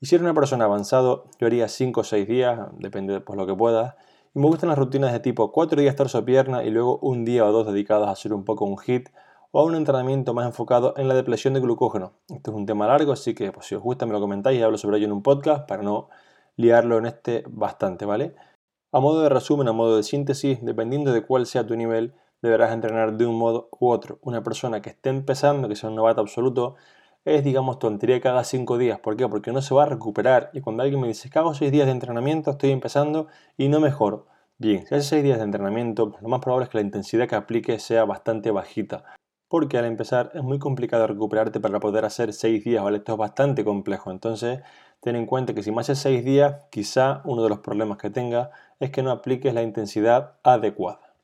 Y 0.00 0.06
si 0.06 0.16
eres 0.16 0.24
una 0.24 0.34
persona 0.34 0.64
avanzado, 0.64 1.26
yo 1.38 1.46
haría 1.46 1.68
5 1.68 2.00
o 2.00 2.04
6 2.04 2.26
días, 2.26 2.58
depende 2.78 3.12
de 3.12 3.20
pues, 3.20 3.36
lo 3.38 3.46
que 3.46 3.54
puedas. 3.54 3.94
Y 4.32 4.38
me 4.38 4.46
gustan 4.46 4.68
las 4.68 4.78
rutinas 4.78 5.12
de 5.12 5.18
tipo 5.18 5.50
4 5.50 5.80
días 5.80 5.96
torso-pierna 5.96 6.62
y 6.62 6.70
luego 6.70 7.00
un 7.02 7.24
día 7.24 7.44
o 7.44 7.50
dos 7.50 7.66
dedicados 7.66 8.06
a 8.06 8.12
hacer 8.12 8.32
un 8.32 8.44
poco 8.44 8.64
un 8.64 8.78
hit 8.78 9.08
o 9.50 9.58
a 9.58 9.64
un 9.64 9.74
entrenamiento 9.74 10.34
más 10.34 10.46
enfocado 10.46 10.94
en 10.96 11.08
la 11.08 11.14
depresión 11.14 11.52
de 11.52 11.58
glucógeno. 11.58 12.12
Esto 12.28 12.52
es 12.52 12.56
un 12.56 12.64
tema 12.64 12.86
largo, 12.86 13.10
así 13.10 13.34
que 13.34 13.50
pues, 13.50 13.66
si 13.66 13.74
os 13.74 13.82
gusta 13.82 14.06
me 14.06 14.12
lo 14.12 14.20
comentáis 14.20 14.60
y 14.60 14.62
hablo 14.62 14.78
sobre 14.78 14.98
ello 14.98 15.06
en 15.06 15.12
un 15.14 15.24
podcast 15.24 15.66
para 15.66 15.82
no 15.82 16.10
liarlo 16.54 16.98
en 16.98 17.06
este 17.06 17.42
bastante, 17.48 18.04
¿vale? 18.04 18.36
A 18.92 19.00
modo 19.00 19.20
de 19.20 19.30
resumen, 19.30 19.66
a 19.66 19.72
modo 19.72 19.96
de 19.96 20.04
síntesis, 20.04 20.64
dependiendo 20.64 21.12
de 21.12 21.26
cuál 21.26 21.44
sea 21.44 21.66
tu 21.66 21.74
nivel, 21.74 22.14
deberás 22.40 22.70
entrenar 22.70 23.16
de 23.16 23.26
un 23.26 23.36
modo 23.36 23.68
u 23.80 23.88
otro. 23.90 24.20
Una 24.22 24.44
persona 24.44 24.80
que 24.80 24.90
esté 24.90 25.10
empezando, 25.10 25.68
que 25.68 25.74
sea 25.74 25.90
un 25.90 25.96
novato 25.96 26.20
absoluto, 26.20 26.76
es, 27.24 27.44
digamos, 27.44 27.78
tontería 27.78 28.20
que 28.20 28.28
haga 28.28 28.44
5 28.44 28.78
días. 28.78 28.98
¿Por 29.00 29.16
qué? 29.16 29.28
Porque 29.28 29.52
no 29.52 29.62
se 29.62 29.74
va 29.74 29.84
a 29.84 29.86
recuperar. 29.86 30.50
Y 30.52 30.60
cuando 30.60 30.82
alguien 30.82 31.00
me 31.00 31.08
dice 31.08 31.30
que 31.30 31.38
hago 31.38 31.54
6 31.54 31.70
días 31.70 31.86
de 31.86 31.92
entrenamiento, 31.92 32.52
estoy 32.52 32.70
empezando 32.70 33.28
y 33.56 33.68
no 33.68 33.80
mejoro. 33.80 34.26
Bien, 34.58 34.86
si 34.86 34.94
haces 34.94 35.06
6 35.08 35.22
días 35.22 35.38
de 35.38 35.44
entrenamiento, 35.44 36.16
lo 36.20 36.28
más 36.28 36.40
probable 36.40 36.64
es 36.64 36.70
que 36.70 36.78
la 36.78 36.84
intensidad 36.84 37.28
que 37.28 37.36
aplique 37.36 37.78
sea 37.78 38.04
bastante 38.04 38.50
bajita. 38.50 39.04
Porque 39.48 39.78
al 39.78 39.84
empezar 39.84 40.30
es 40.34 40.42
muy 40.42 40.58
complicado 40.58 41.06
recuperarte 41.06 41.60
para 41.60 41.80
poder 41.80 42.04
hacer 42.04 42.32
6 42.32 42.64
días, 42.64 42.84
¿vale? 42.84 42.98
Esto 42.98 43.12
es 43.12 43.18
bastante 43.18 43.64
complejo. 43.64 44.10
Entonces, 44.10 44.60
ten 45.00 45.16
en 45.16 45.26
cuenta 45.26 45.54
que 45.54 45.62
si 45.62 45.72
más 45.72 45.88
de 45.88 45.96
6 45.96 46.24
días, 46.24 46.66
quizá 46.70 47.20
uno 47.24 47.42
de 47.42 47.48
los 47.48 47.58
problemas 47.58 47.98
que 47.98 48.10
tenga 48.10 48.50
es 48.78 48.90
que 48.90 49.02
no 49.02 49.10
apliques 49.10 49.52
la 49.52 49.62
intensidad 49.62 50.34
adecuada. 50.42 51.14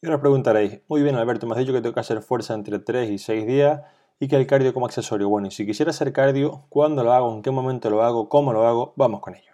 Y 0.00 0.06
ahora 0.06 0.20
preguntaréis, 0.20 0.80
muy 0.88 1.02
bien 1.02 1.16
Alberto, 1.16 1.46
me 1.46 1.52
has 1.54 1.58
dicho 1.58 1.72
que 1.72 1.80
tengo 1.80 1.94
que 1.94 2.00
hacer 2.00 2.22
fuerza 2.22 2.54
entre 2.54 2.78
3 2.78 3.10
y 3.10 3.18
6 3.18 3.46
días 3.46 3.82
y 4.20 4.28
que 4.28 4.36
el 4.36 4.46
cardio 4.46 4.74
como 4.74 4.86
accesorio. 4.86 5.28
Bueno, 5.28 5.48
y 5.48 5.50
si 5.50 5.66
quisiera 5.66 5.90
hacer 5.90 6.12
cardio, 6.12 6.64
¿cuándo 6.68 7.04
lo 7.04 7.12
hago? 7.12 7.32
¿En 7.34 7.42
qué 7.42 7.50
momento 7.50 7.90
lo 7.90 8.02
hago? 8.02 8.28
¿Cómo 8.28 8.52
lo 8.52 8.66
hago? 8.66 8.92
Vamos 8.96 9.20
con 9.20 9.34
ello. 9.34 9.48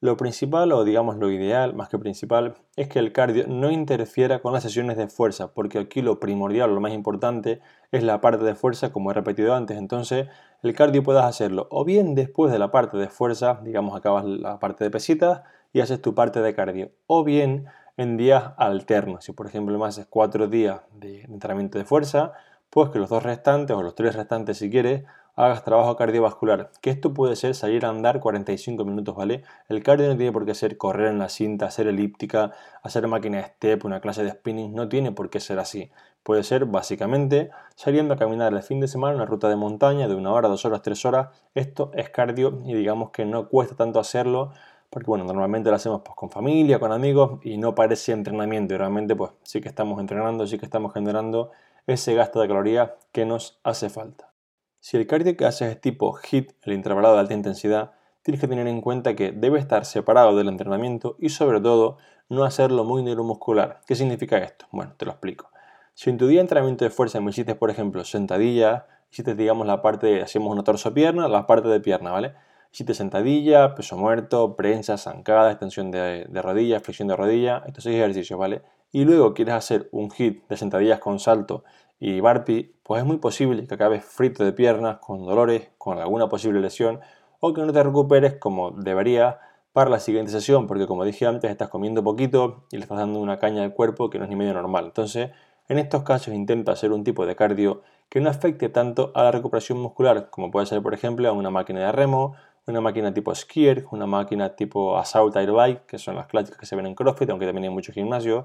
Lo 0.00 0.18
principal, 0.18 0.70
o 0.72 0.84
digamos 0.84 1.16
lo 1.16 1.30
ideal, 1.30 1.74
más 1.74 1.88
que 1.88 1.98
principal, 1.98 2.56
es 2.76 2.88
que 2.88 2.98
el 2.98 3.12
cardio 3.12 3.46
no 3.48 3.70
interfiera 3.70 4.42
con 4.42 4.52
las 4.52 4.62
sesiones 4.62 4.98
de 4.98 5.08
fuerza, 5.08 5.54
porque 5.54 5.78
aquí 5.78 6.02
lo 6.02 6.20
primordial, 6.20 6.74
lo 6.74 6.80
más 6.82 6.92
importante, 6.92 7.62
es 7.90 8.02
la 8.02 8.20
parte 8.20 8.44
de 8.44 8.54
fuerza, 8.54 8.92
como 8.92 9.10
he 9.10 9.14
repetido 9.14 9.54
antes. 9.54 9.78
Entonces, 9.78 10.26
el 10.62 10.74
cardio 10.74 11.02
puedes 11.02 11.22
hacerlo 11.22 11.68
o 11.70 11.86
bien 11.86 12.14
después 12.14 12.52
de 12.52 12.58
la 12.58 12.70
parte 12.70 12.98
de 12.98 13.08
fuerza, 13.08 13.60
digamos, 13.64 13.96
acabas 13.96 14.26
la 14.26 14.58
parte 14.58 14.84
de 14.84 14.90
pesitas 14.90 15.40
y 15.72 15.80
haces 15.80 16.02
tu 16.02 16.14
parte 16.14 16.42
de 16.42 16.54
cardio, 16.54 16.90
o 17.06 17.24
bien 17.24 17.64
en 17.96 18.18
días 18.18 18.52
alternos. 18.58 19.24
Si, 19.24 19.32
por 19.32 19.46
ejemplo, 19.46 19.78
me 19.78 19.86
haces 19.86 20.04
cuatro 20.04 20.48
días 20.48 20.82
de 20.92 21.22
entrenamiento 21.22 21.78
de 21.78 21.86
fuerza, 21.86 22.32
pues 22.74 22.90
que 22.90 22.98
los 22.98 23.08
dos 23.08 23.22
restantes, 23.22 23.76
o 23.76 23.82
los 23.84 23.94
tres 23.94 24.16
restantes 24.16 24.58
si 24.58 24.68
quieres, 24.68 25.04
hagas 25.36 25.62
trabajo 25.62 25.94
cardiovascular, 25.94 26.72
que 26.80 26.90
esto 26.90 27.14
puede 27.14 27.36
ser 27.36 27.54
salir 27.54 27.86
a 27.86 27.88
andar 27.88 28.18
45 28.18 28.84
minutos, 28.84 29.14
¿vale? 29.14 29.44
El 29.68 29.80
cardio 29.84 30.08
no 30.08 30.16
tiene 30.16 30.32
por 30.32 30.44
qué 30.44 30.56
ser 30.56 30.76
correr 30.76 31.06
en 31.06 31.20
la 31.20 31.28
cinta, 31.28 31.66
hacer 31.66 31.86
elíptica, 31.86 32.50
hacer 32.82 33.06
máquina 33.06 33.36
de 33.38 33.44
step, 33.44 33.84
una 33.84 34.00
clase 34.00 34.24
de 34.24 34.32
spinning, 34.32 34.74
no 34.74 34.88
tiene 34.88 35.12
por 35.12 35.30
qué 35.30 35.38
ser 35.38 35.60
así. 35.60 35.92
Puede 36.24 36.42
ser 36.42 36.64
básicamente 36.64 37.50
saliendo 37.76 38.14
a 38.14 38.16
caminar 38.16 38.52
el 38.52 38.62
fin 38.64 38.80
de 38.80 38.88
semana 38.88 39.14
una 39.14 39.26
ruta 39.26 39.48
de 39.48 39.54
montaña 39.54 40.08
de 40.08 40.16
una 40.16 40.32
hora, 40.32 40.48
dos 40.48 40.64
horas, 40.64 40.82
tres 40.82 41.04
horas. 41.04 41.28
Esto 41.54 41.92
es 41.94 42.10
cardio 42.10 42.60
y 42.64 42.74
digamos 42.74 43.10
que 43.10 43.24
no 43.24 43.48
cuesta 43.48 43.76
tanto 43.76 44.00
hacerlo 44.00 44.50
porque 44.90 45.06
bueno, 45.06 45.24
normalmente 45.24 45.70
lo 45.70 45.76
hacemos 45.76 46.02
pues, 46.04 46.16
con 46.16 46.30
familia, 46.30 46.78
con 46.78 46.92
amigos 46.92 47.40
y 47.42 47.56
no 47.56 47.74
parece 47.74 48.12
entrenamiento 48.12 48.74
y 48.74 48.76
realmente 48.78 49.16
pues 49.16 49.32
sí 49.42 49.60
que 49.60 49.68
estamos 49.68 49.98
entrenando, 50.00 50.46
sí 50.46 50.56
que 50.56 50.64
estamos 50.64 50.92
generando 50.92 51.50
ese 51.86 52.14
gasto 52.14 52.40
de 52.40 52.48
calorías 52.48 52.90
que 53.12 53.26
nos 53.26 53.60
hace 53.62 53.90
falta. 53.90 54.32
Si 54.80 54.96
el 54.96 55.06
cardio 55.06 55.36
que 55.36 55.46
haces 55.46 55.70
es 55.70 55.80
tipo 55.80 56.14
HIT, 56.16 56.52
el 56.62 56.72
intervalado 56.72 57.14
de 57.14 57.20
alta 57.20 57.34
intensidad, 57.34 57.92
tienes 58.22 58.40
que 58.40 58.48
tener 58.48 58.66
en 58.66 58.80
cuenta 58.80 59.14
que 59.14 59.32
debe 59.32 59.58
estar 59.58 59.84
separado 59.84 60.36
del 60.36 60.48
entrenamiento 60.48 61.16
y 61.18 61.28
sobre 61.28 61.60
todo 61.60 61.98
no 62.28 62.44
hacerlo 62.44 62.84
muy 62.84 63.02
neuromuscular. 63.02 63.82
¿Qué 63.86 63.94
significa 63.94 64.38
esto? 64.38 64.66
Bueno, 64.72 64.94
te 64.96 65.04
lo 65.04 65.12
explico. 65.12 65.50
Si 65.94 66.10
en 66.10 66.18
tu 66.18 66.26
día 66.26 66.38
de 66.38 66.42
entrenamiento 66.42 66.84
de 66.84 66.90
fuerza 66.90 67.20
me 67.20 67.30
hiciste, 67.30 67.54
por 67.54 67.70
ejemplo, 67.70 68.04
sentadilla, 68.04 68.86
hiciste, 69.10 69.34
digamos, 69.34 69.66
la 69.66 69.80
parte, 69.80 70.06
de, 70.06 70.22
hacemos 70.22 70.50
una 70.50 70.64
torso-pierna, 70.64 71.28
la 71.28 71.46
parte 71.46 71.68
de 71.68 71.80
pierna, 71.80 72.10
¿vale? 72.10 72.34
Hiciste 72.72 72.94
sentadilla, 72.94 73.74
peso 73.74 73.96
muerto, 73.96 74.56
prensa, 74.56 74.98
zancada, 74.98 75.52
extensión 75.52 75.90
de, 75.90 76.26
de 76.28 76.42
rodilla, 76.42 76.80
flexión 76.80 77.08
de 77.08 77.16
rodilla, 77.16 77.62
estos 77.66 77.84
seis 77.84 77.96
ejercicios, 77.96 78.38
¿vale? 78.38 78.62
Y 78.94 79.04
luego 79.04 79.34
quieres 79.34 79.54
hacer 79.54 79.88
un 79.90 80.08
hit 80.12 80.46
de 80.46 80.56
sentadillas 80.56 81.00
con 81.00 81.18
salto 81.18 81.64
y 81.98 82.20
Barpi, 82.20 82.76
pues 82.84 83.02
es 83.02 83.04
muy 83.04 83.16
posible 83.16 83.66
que 83.66 83.74
acabes 83.74 84.04
frito 84.04 84.44
de 84.44 84.52
piernas, 84.52 84.98
con 84.98 85.26
dolores, 85.26 85.70
con 85.78 85.98
alguna 85.98 86.28
posible 86.28 86.60
lesión, 86.60 87.00
o 87.40 87.52
que 87.52 87.62
no 87.62 87.72
te 87.72 87.82
recuperes 87.82 88.36
como 88.36 88.70
debería 88.70 89.40
para 89.72 89.90
la 89.90 89.98
siguiente 89.98 90.30
sesión, 90.30 90.68
porque 90.68 90.86
como 90.86 91.04
dije 91.04 91.26
antes, 91.26 91.50
estás 91.50 91.70
comiendo 91.70 92.04
poquito 92.04 92.66
y 92.70 92.76
le 92.76 92.82
estás 92.82 92.98
dando 92.98 93.18
una 93.18 93.40
caña 93.40 93.64
al 93.64 93.74
cuerpo 93.74 94.10
que 94.10 94.18
no 94.18 94.26
es 94.26 94.30
ni 94.30 94.36
medio 94.36 94.54
normal. 94.54 94.84
Entonces, 94.84 95.32
en 95.66 95.80
estos 95.80 96.04
casos 96.04 96.32
intenta 96.32 96.70
hacer 96.70 96.92
un 96.92 97.02
tipo 97.02 97.26
de 97.26 97.34
cardio 97.34 97.82
que 98.08 98.20
no 98.20 98.30
afecte 98.30 98.68
tanto 98.68 99.10
a 99.16 99.24
la 99.24 99.32
recuperación 99.32 99.80
muscular, 99.80 100.30
como 100.30 100.52
puede 100.52 100.66
ser, 100.66 100.80
por 100.82 100.94
ejemplo, 100.94 101.34
una 101.34 101.50
máquina 101.50 101.80
de 101.80 101.90
remo, 101.90 102.36
una 102.66 102.80
máquina 102.80 103.12
tipo 103.12 103.34
skier, 103.34 103.86
una 103.90 104.06
máquina 104.06 104.56
tipo 104.56 104.96
assault 104.96 105.34
air 105.36 105.50
bike, 105.50 105.86
que 105.86 105.98
son 105.98 106.14
las 106.14 106.26
clásicas 106.26 106.58
que 106.58 106.66
se 106.66 106.76
ven 106.76 106.86
en 106.86 106.94
CrossFit, 106.94 107.28
aunque 107.30 107.46
también 107.46 107.64
hay 107.64 107.70
muchos 107.70 107.94
gimnasios, 107.94 108.44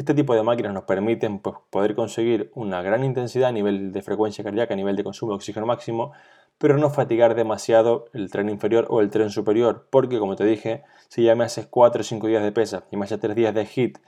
este 0.00 0.14
tipo 0.14 0.32
de 0.34 0.44
máquinas 0.44 0.72
nos 0.72 0.84
permiten 0.84 1.40
pues, 1.40 1.56
poder 1.70 1.96
conseguir 1.96 2.52
una 2.54 2.82
gran 2.82 3.02
intensidad 3.02 3.48
a 3.48 3.52
nivel 3.52 3.90
de 3.90 4.00
frecuencia 4.00 4.44
cardíaca, 4.44 4.74
a 4.74 4.76
nivel 4.76 4.94
de 4.94 5.02
consumo 5.02 5.32
de 5.32 5.36
oxígeno 5.36 5.66
máximo, 5.66 6.12
pero 6.56 6.78
no 6.78 6.88
fatigar 6.90 7.34
demasiado 7.34 8.04
el 8.12 8.30
tren 8.30 8.48
inferior 8.48 8.86
o 8.90 9.00
el 9.00 9.10
tren 9.10 9.30
superior, 9.30 9.88
porque 9.90 10.20
como 10.20 10.36
te 10.36 10.44
dije, 10.44 10.84
si 11.08 11.24
ya 11.24 11.34
me 11.34 11.44
haces 11.44 11.66
4 11.66 12.00
o 12.02 12.04
5 12.04 12.28
días 12.28 12.44
de 12.44 12.52
pesa 12.52 12.84
y 12.92 12.96
me 12.96 13.06
haces 13.06 13.18
3 13.18 13.34
días 13.34 13.52
de 13.52 13.64
HIT 13.64 13.98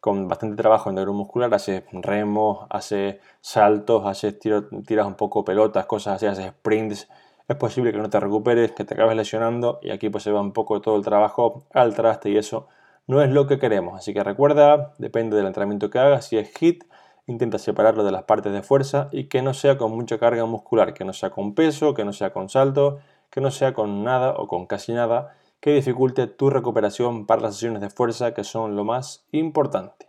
con 0.00 0.28
bastante 0.28 0.56
trabajo 0.56 0.88
en 0.88 0.96
neuromuscular, 0.96 1.52
haces 1.52 1.84
remos, 1.92 2.66
haces 2.70 3.16
saltos, 3.42 4.06
haces 4.06 4.38
tiras 4.38 5.06
un 5.06 5.14
poco 5.14 5.44
pelotas, 5.44 5.84
cosas 5.84 6.16
así, 6.16 6.26
haces 6.26 6.46
sprints, 6.52 7.08
es 7.46 7.56
posible 7.56 7.92
que 7.92 7.98
no 7.98 8.08
te 8.08 8.18
recuperes, 8.18 8.72
que 8.72 8.84
te 8.84 8.94
acabes 8.94 9.14
lesionando 9.14 9.78
y 9.82 9.90
aquí 9.90 10.08
pues 10.08 10.24
se 10.24 10.32
va 10.32 10.40
un 10.40 10.52
poco 10.52 10.80
todo 10.80 10.96
el 10.96 11.04
trabajo 11.04 11.64
al 11.74 11.94
traste 11.94 12.30
y 12.30 12.38
eso 12.38 12.66
no 13.06 13.22
es 13.22 13.30
lo 13.30 13.46
que 13.46 13.58
queremos. 13.58 13.98
Así 13.98 14.14
que 14.14 14.24
recuerda, 14.24 14.94
depende 14.98 15.36
del 15.36 15.46
entrenamiento 15.46 15.90
que 15.90 15.98
hagas, 15.98 16.26
si 16.26 16.38
es 16.38 16.50
HIT, 16.60 16.84
intenta 17.26 17.58
separarlo 17.58 18.04
de 18.04 18.12
las 18.12 18.24
partes 18.24 18.52
de 18.52 18.62
fuerza 18.62 19.08
y 19.12 19.28
que 19.28 19.42
no 19.42 19.54
sea 19.54 19.78
con 19.78 19.92
mucha 19.92 20.18
carga 20.18 20.44
muscular, 20.44 20.94
que 20.94 21.04
no 21.04 21.12
sea 21.12 21.30
con 21.30 21.54
peso, 21.54 21.94
que 21.94 22.04
no 22.04 22.12
sea 22.12 22.32
con 22.32 22.48
salto, 22.48 22.98
que 23.30 23.40
no 23.40 23.50
sea 23.50 23.74
con 23.74 24.04
nada 24.04 24.34
o 24.36 24.46
con 24.48 24.66
casi 24.66 24.92
nada 24.92 25.36
que 25.60 25.72
dificulte 25.72 26.26
tu 26.26 26.50
recuperación 26.50 27.24
para 27.24 27.40
las 27.40 27.54
sesiones 27.54 27.80
de 27.80 27.88
fuerza 27.88 28.34
que 28.34 28.44
son 28.44 28.76
lo 28.76 28.84
más 28.84 29.26
importante. 29.32 30.08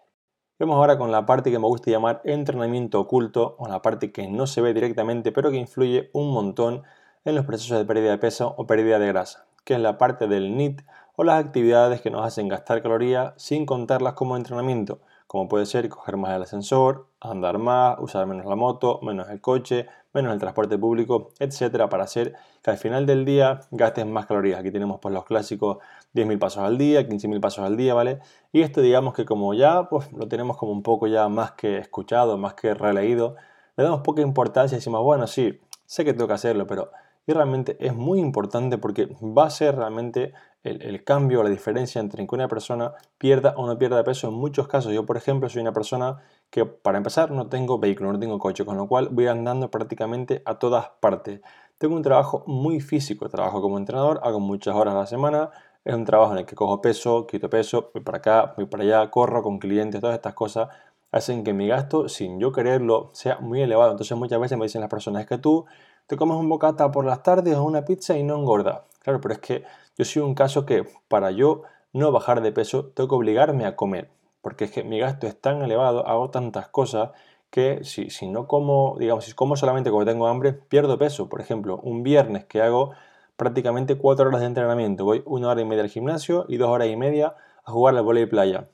Vamos 0.59 0.75
ahora 0.75 0.97
con 0.97 1.13
la 1.13 1.25
parte 1.25 1.49
que 1.49 1.59
me 1.59 1.67
gusta 1.67 1.91
llamar 1.91 2.21
entrenamiento 2.25 2.99
oculto 2.99 3.55
o 3.57 3.67
la 3.69 3.81
parte 3.81 4.11
que 4.11 4.27
no 4.27 4.47
se 4.47 4.59
ve 4.59 4.73
directamente 4.73 5.31
pero 5.31 5.51
que 5.51 5.57
influye 5.57 6.09
un 6.11 6.31
montón 6.31 6.83
en 7.23 7.35
los 7.35 7.45
procesos 7.45 7.77
de 7.77 7.85
pérdida 7.85 8.11
de 8.11 8.17
peso 8.17 8.53
o 8.57 8.67
pérdida 8.67 8.99
de 8.99 9.07
grasa, 9.07 9.47
que 9.63 9.75
es 9.75 9.79
la 9.79 9.97
parte 9.97 10.27
del 10.27 10.57
NIT 10.57 10.81
o 11.15 11.23
las 11.23 11.43
actividades 11.43 12.01
que 12.01 12.09
nos 12.09 12.25
hacen 12.25 12.47
gastar 12.47 12.81
calorías 12.81 13.33
sin 13.37 13.65
contarlas 13.65 14.13
como 14.13 14.37
entrenamiento, 14.37 14.99
como 15.27 15.47
puede 15.47 15.65
ser 15.65 15.89
coger 15.89 16.17
más 16.17 16.35
el 16.35 16.43
ascensor, 16.43 17.07
andar 17.19 17.57
más, 17.57 17.97
usar 17.99 18.27
menos 18.27 18.45
la 18.45 18.55
moto, 18.55 18.99
menos 19.01 19.29
el 19.29 19.41
coche, 19.41 19.87
menos 20.13 20.33
el 20.33 20.39
transporte 20.39 20.77
público, 20.77 21.29
etcétera, 21.39 21.89
para 21.89 22.03
hacer 22.03 22.35
que 22.63 22.71
al 22.71 22.77
final 22.77 23.05
del 23.05 23.25
día 23.25 23.61
gastes 23.71 24.05
más 24.05 24.25
calorías. 24.25 24.59
Aquí 24.59 24.71
tenemos 24.71 24.99
pues 24.99 25.13
los 25.13 25.25
clásicos 25.25 25.77
10.000 26.13 26.39
pasos 26.39 26.63
al 26.63 26.77
día, 26.77 27.07
15.000 27.07 27.39
pasos 27.41 27.65
al 27.65 27.75
día, 27.75 27.93
¿vale? 27.93 28.19
Y 28.51 28.61
esto 28.61 28.81
digamos 28.81 29.13
que 29.13 29.25
como 29.25 29.53
ya 29.53 29.89
pues 29.89 30.11
lo 30.13 30.27
tenemos 30.27 30.57
como 30.57 30.71
un 30.71 30.83
poco 30.83 31.07
ya 31.07 31.27
más 31.27 31.51
que 31.51 31.77
escuchado, 31.77 32.37
más 32.37 32.53
que 32.53 32.73
releído, 32.73 33.35
le 33.75 33.83
damos 33.83 34.01
poca 34.01 34.21
importancia 34.21 34.75
y 34.75 34.79
decimos, 34.79 35.03
bueno, 35.03 35.27
sí, 35.27 35.59
sé 35.85 36.05
que 36.05 36.13
tengo 36.13 36.27
que 36.27 36.33
hacerlo, 36.33 36.65
pero 36.65 36.91
y 37.27 37.33
realmente 37.33 37.75
es 37.79 37.95
muy 37.95 38.19
importante 38.19 38.77
porque 38.77 39.07
va 39.21 39.45
a 39.45 39.49
ser 39.49 39.75
realmente 39.75 40.33
el, 40.65 41.03
cambio 41.03 41.43
la 41.43 41.49
diferencia 41.49 42.01
entre 42.01 42.25
que 42.25 42.35
una 42.35 42.47
persona 42.47 42.93
pierda 43.17 43.53
o 43.57 43.67
no 43.67 43.77
pierda 43.77 44.03
peso 44.03 44.27
en 44.27 44.33
muchos 44.33 44.67
casos. 44.67 44.91
Yo, 44.93 45.05
por 45.05 45.17
ejemplo, 45.17 45.47
soy 45.47 45.61
una 45.61 45.73
persona 45.73 46.17
que 46.49 46.65
para 46.65 46.97
empezar 46.97 47.31
no 47.31 47.47
tengo 47.47 47.79
vehículo, 47.79 48.11
no 48.11 48.19
tengo 48.19 48.39
coche, 48.39 48.65
con 48.65 48.77
lo 48.77 48.87
cual 48.87 49.09
voy 49.09 49.27
andando 49.27 49.69
prácticamente 49.69 50.41
a 50.45 50.57
todas 50.57 50.89
partes. 50.99 51.41
Tengo 51.77 51.95
un 51.95 52.01
trabajo 52.01 52.43
muy 52.47 52.79
físico, 52.79 53.29
trabajo 53.29 53.61
como 53.61 53.77
entrenador, 53.77 54.19
hago 54.23 54.39
muchas 54.39 54.75
horas 54.75 54.95
a 54.95 54.97
la 54.97 55.05
semana, 55.05 55.51
es 55.83 55.93
un 55.93 56.05
trabajo 56.05 56.33
en 56.33 56.39
el 56.39 56.45
que 56.45 56.55
cojo 56.55 56.81
peso, 56.81 57.27
quito 57.27 57.49
peso, 57.49 57.91
voy 57.93 58.03
para 58.03 58.17
acá, 58.17 58.53
voy 58.57 58.65
para 58.65 58.83
allá, 58.83 59.11
corro 59.11 59.43
con 59.43 59.59
clientes, 59.59 60.01
todas 60.01 60.15
estas 60.15 60.33
cosas 60.33 60.69
hacen 61.11 61.43
que 61.45 61.53
mi 61.53 61.67
gasto, 61.67 62.09
sin 62.09 62.39
yo 62.39 62.51
quererlo, 62.51 63.09
sea 63.13 63.37
muy 63.39 63.61
elevado. 63.61 63.91
Entonces 63.91 64.17
muchas 64.17 64.39
veces 64.39 64.57
me 64.57 64.65
dicen 64.65 64.81
las 64.81 64.89
personas, 64.89 65.25
que 65.25 65.37
tú 65.37 65.65
te 66.07 66.17
comes 66.17 66.37
un 66.37 66.49
bocata 66.49 66.91
por 66.91 67.05
las 67.05 67.23
tardes 67.23 67.55
o 67.55 67.63
una 67.63 67.85
pizza 67.85 68.17
y 68.17 68.23
no 68.23 68.35
engorda. 68.35 68.85
Claro, 68.99 69.21
pero 69.21 69.35
es 69.35 69.39
que 69.39 69.63
yo 69.97 70.05
soy 70.05 70.21
un 70.21 70.35
caso 70.35 70.65
que 70.65 70.85
para 71.07 71.31
yo 71.31 71.63
no 71.93 72.11
bajar 72.11 72.41
de 72.41 72.51
peso 72.51 72.87
tengo 72.87 73.09
que 73.09 73.15
obligarme 73.15 73.65
a 73.65 73.75
comer, 73.75 74.09
porque 74.41 74.65
es 74.65 74.71
que 74.71 74.83
mi 74.83 74.99
gasto 74.99 75.27
es 75.27 75.39
tan 75.39 75.61
elevado, 75.61 76.07
hago 76.07 76.29
tantas 76.29 76.67
cosas 76.67 77.11
que 77.49 77.83
si, 77.83 78.09
si 78.09 78.27
no 78.27 78.47
como, 78.47 78.97
digamos, 78.99 79.25
si 79.25 79.33
como 79.33 79.55
solamente 79.55 79.89
cuando 79.89 80.11
tengo 80.11 80.27
hambre, 80.27 80.51
pierdo 80.51 80.97
peso. 80.97 81.29
Por 81.29 81.39
ejemplo, 81.39 81.79
un 81.83 82.03
viernes 82.03 82.43
que 82.43 82.61
hago 82.61 82.91
prácticamente 83.37 83.97
cuatro 83.97 84.27
horas 84.27 84.41
de 84.41 84.47
entrenamiento, 84.47 85.05
voy 85.05 85.23
una 85.25 85.49
hora 85.49 85.61
y 85.61 85.65
media 85.65 85.83
al 85.83 85.89
gimnasio 85.89 86.45
y 86.49 86.57
dos 86.57 86.69
horas 86.69 86.89
y 86.89 86.97
media 86.97 87.35
a 87.63 87.71
jugar 87.71 87.95
al 87.95 88.03
voleibol 88.03 88.29
playa. 88.29 88.67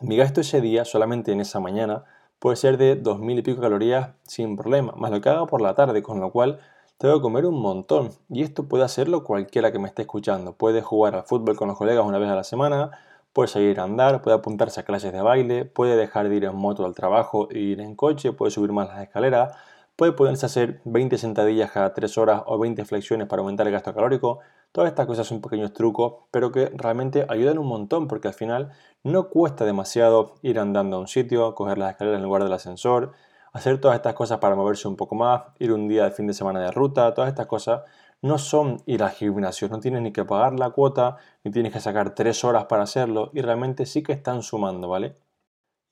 Mi 0.00 0.16
gasto 0.16 0.40
ese 0.40 0.60
día, 0.60 0.84
solamente 0.84 1.32
en 1.32 1.40
esa 1.40 1.60
mañana, 1.60 2.04
puede 2.38 2.56
ser 2.56 2.78
de 2.78 3.00
2.000 3.02 3.38
y 3.38 3.42
pico 3.42 3.60
calorías 3.60 4.10
sin 4.22 4.56
problema, 4.56 4.92
más 4.96 5.10
lo 5.10 5.20
que 5.20 5.28
haga 5.28 5.46
por 5.46 5.60
la 5.60 5.74
tarde, 5.74 6.02
con 6.02 6.20
lo 6.20 6.30
cual 6.30 6.60
tengo 7.00 7.14
que 7.14 7.22
comer 7.22 7.46
un 7.46 7.58
montón. 7.58 8.10
Y 8.28 8.42
esto 8.42 8.68
puede 8.68 8.84
hacerlo 8.84 9.24
cualquiera 9.24 9.72
que 9.72 9.78
me 9.78 9.88
esté 9.88 10.02
escuchando. 10.02 10.52
Puede 10.52 10.82
jugar 10.82 11.14
al 11.14 11.22
fútbol 11.22 11.56
con 11.56 11.68
los 11.68 11.78
colegas 11.78 12.04
una 12.04 12.18
vez 12.18 12.28
a 12.28 12.34
la 12.36 12.44
semana, 12.44 12.90
puede 13.32 13.48
salir 13.48 13.80
a 13.80 13.84
andar, 13.84 14.20
puede 14.20 14.36
apuntarse 14.36 14.80
a 14.80 14.82
clases 14.84 15.10
de 15.10 15.22
baile, 15.22 15.64
puede 15.64 15.96
dejar 15.96 16.28
de 16.28 16.36
ir 16.36 16.44
en 16.44 16.54
moto 16.54 16.84
al 16.84 16.94
trabajo 16.94 17.48
e 17.50 17.58
ir 17.58 17.80
en 17.80 17.96
coche, 17.96 18.32
puede 18.34 18.50
subir 18.50 18.72
más 18.72 18.88
las 18.88 19.02
escaleras, 19.02 19.56
puede 19.96 20.12
poderse 20.12 20.44
hacer 20.44 20.82
20 20.84 21.16
sentadillas 21.16 21.70
cada 21.70 21.94
3 21.94 22.18
horas 22.18 22.42
o 22.44 22.58
20 22.58 22.84
flexiones 22.84 23.26
para 23.28 23.40
aumentar 23.40 23.66
el 23.66 23.72
gasto 23.72 23.94
calórico. 23.94 24.40
Todas 24.70 24.90
estas 24.90 25.06
cosas 25.06 25.26
son 25.26 25.40
pequeños 25.40 25.72
trucos, 25.72 26.24
pero 26.30 26.52
que 26.52 26.66
realmente 26.76 27.24
ayudan 27.30 27.56
un 27.56 27.66
montón 27.66 28.08
porque 28.08 28.28
al 28.28 28.34
final 28.34 28.72
no 29.04 29.30
cuesta 29.30 29.64
demasiado 29.64 30.34
ir 30.42 30.58
andando 30.58 30.98
a 30.98 31.00
un 31.00 31.08
sitio, 31.08 31.54
coger 31.54 31.78
las 31.78 31.92
escaleras 31.92 32.18
en 32.18 32.24
lugar 32.24 32.44
del 32.44 32.52
ascensor, 32.52 33.12
hacer 33.52 33.80
todas 33.80 33.96
estas 33.96 34.14
cosas 34.14 34.38
para 34.38 34.54
moverse 34.54 34.88
un 34.88 34.96
poco 34.96 35.14
más, 35.14 35.42
ir 35.58 35.72
un 35.72 35.88
día 35.88 36.04
de 36.04 36.10
fin 36.10 36.26
de 36.26 36.34
semana 36.34 36.60
de 36.60 36.70
ruta, 36.70 37.14
todas 37.14 37.28
estas 37.28 37.46
cosas 37.46 37.82
no 38.22 38.38
son 38.38 38.82
ir 38.86 39.02
al 39.02 39.10
gimnasio, 39.10 39.68
no 39.68 39.80
tienes 39.80 40.02
ni 40.02 40.12
que 40.12 40.24
pagar 40.24 40.58
la 40.58 40.70
cuota, 40.70 41.16
ni 41.44 41.50
tienes 41.50 41.72
que 41.72 41.80
sacar 41.80 42.14
3 42.14 42.44
horas 42.44 42.66
para 42.66 42.82
hacerlo 42.82 43.30
y 43.34 43.40
realmente 43.40 43.86
sí 43.86 44.02
que 44.02 44.12
están 44.12 44.42
sumando, 44.42 44.88
¿vale? 44.88 45.16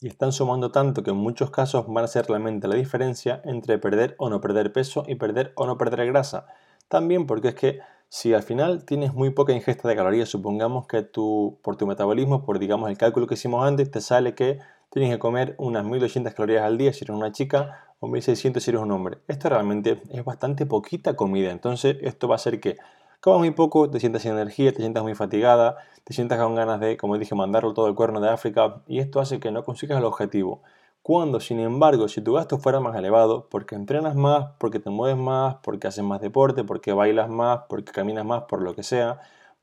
y 0.00 0.08
están 0.08 0.32
sumando 0.32 0.70
tanto 0.70 1.02
que 1.02 1.10
en 1.10 1.16
muchos 1.16 1.50
casos 1.50 1.86
van 1.88 2.04
a 2.04 2.08
ser 2.08 2.26
realmente 2.26 2.68
la 2.68 2.76
diferencia 2.76 3.40
entre 3.44 3.78
perder 3.78 4.14
o 4.18 4.30
no 4.30 4.40
perder 4.40 4.72
peso 4.72 5.04
y 5.06 5.16
perder 5.16 5.52
o 5.56 5.66
no 5.66 5.76
perder 5.76 6.06
grasa. 6.06 6.46
También 6.88 7.26
porque 7.26 7.48
es 7.48 7.54
que 7.54 7.80
si 8.08 8.32
al 8.32 8.42
final 8.42 8.84
tienes 8.84 9.12
muy 9.12 9.30
poca 9.30 9.52
ingesta 9.52 9.88
de 9.88 9.96
calorías, 9.96 10.28
supongamos 10.28 10.86
que 10.86 11.02
tú, 11.02 11.58
por 11.62 11.76
tu 11.76 11.86
metabolismo, 11.86 12.44
por 12.44 12.58
digamos 12.58 12.88
el 12.90 12.96
cálculo 12.96 13.26
que 13.26 13.34
hicimos 13.34 13.66
antes, 13.66 13.90
te 13.90 14.00
sale 14.00 14.34
que 14.34 14.60
tienes 14.90 15.10
que 15.10 15.18
comer 15.18 15.54
unas 15.58 15.84
1200 15.84 16.34
calorías 16.34 16.64
al 16.64 16.78
día 16.78 16.92
si 16.92 17.04
eres 17.04 17.16
una 17.16 17.32
chica 17.32 17.94
o 18.00 18.08
1600 18.08 18.62
si 18.62 18.70
eres 18.70 18.82
un 18.82 18.90
hombre. 18.92 19.18
Esto 19.28 19.48
realmente 19.48 20.00
es 20.10 20.24
bastante 20.24 20.66
poquita 20.66 21.16
comida, 21.16 21.50
entonces 21.50 21.96
esto 22.02 22.28
va 22.28 22.34
a 22.34 22.36
hacer 22.36 22.60
que 22.60 22.76
comas 23.20 23.40
muy 23.40 23.50
poco, 23.50 23.90
te 23.90 24.00
sientas 24.00 24.22
sin 24.22 24.32
energía, 24.32 24.72
te 24.72 24.78
sientas 24.78 25.02
muy 25.02 25.14
fatigada, 25.14 25.76
te 26.04 26.14
sientas 26.14 26.38
con 26.38 26.54
ganas 26.54 26.80
de, 26.80 26.96
como 26.96 27.18
dije, 27.18 27.34
mandarlo 27.34 27.74
todo 27.74 27.88
el 27.88 27.94
cuerno 27.94 28.20
de 28.20 28.30
África 28.30 28.82
y 28.86 29.00
esto 29.00 29.20
hace 29.20 29.40
que 29.40 29.50
no 29.50 29.64
consigas 29.64 29.98
el 29.98 30.04
objetivo. 30.04 30.62
Cuando, 31.02 31.40
sin 31.40 31.58
embargo, 31.60 32.08
si 32.08 32.20
tu 32.20 32.34
gasto 32.34 32.58
fuera 32.58 32.80
más 32.80 32.94
elevado, 32.96 33.48
porque 33.50 33.74
entrenas 33.74 34.14
más, 34.14 34.50
porque 34.58 34.78
te 34.78 34.90
mueves 34.90 35.16
más, 35.16 35.56
porque 35.62 35.86
haces 35.86 36.04
más 36.04 36.20
deporte, 36.20 36.64
porque 36.64 36.92
bailas 36.92 37.30
más, 37.30 37.60
porque 37.68 37.92
caminas 37.92 38.26
más, 38.26 38.42
por 38.42 38.60
lo 38.62 38.74
que 38.74 38.82
sea, 38.82 39.20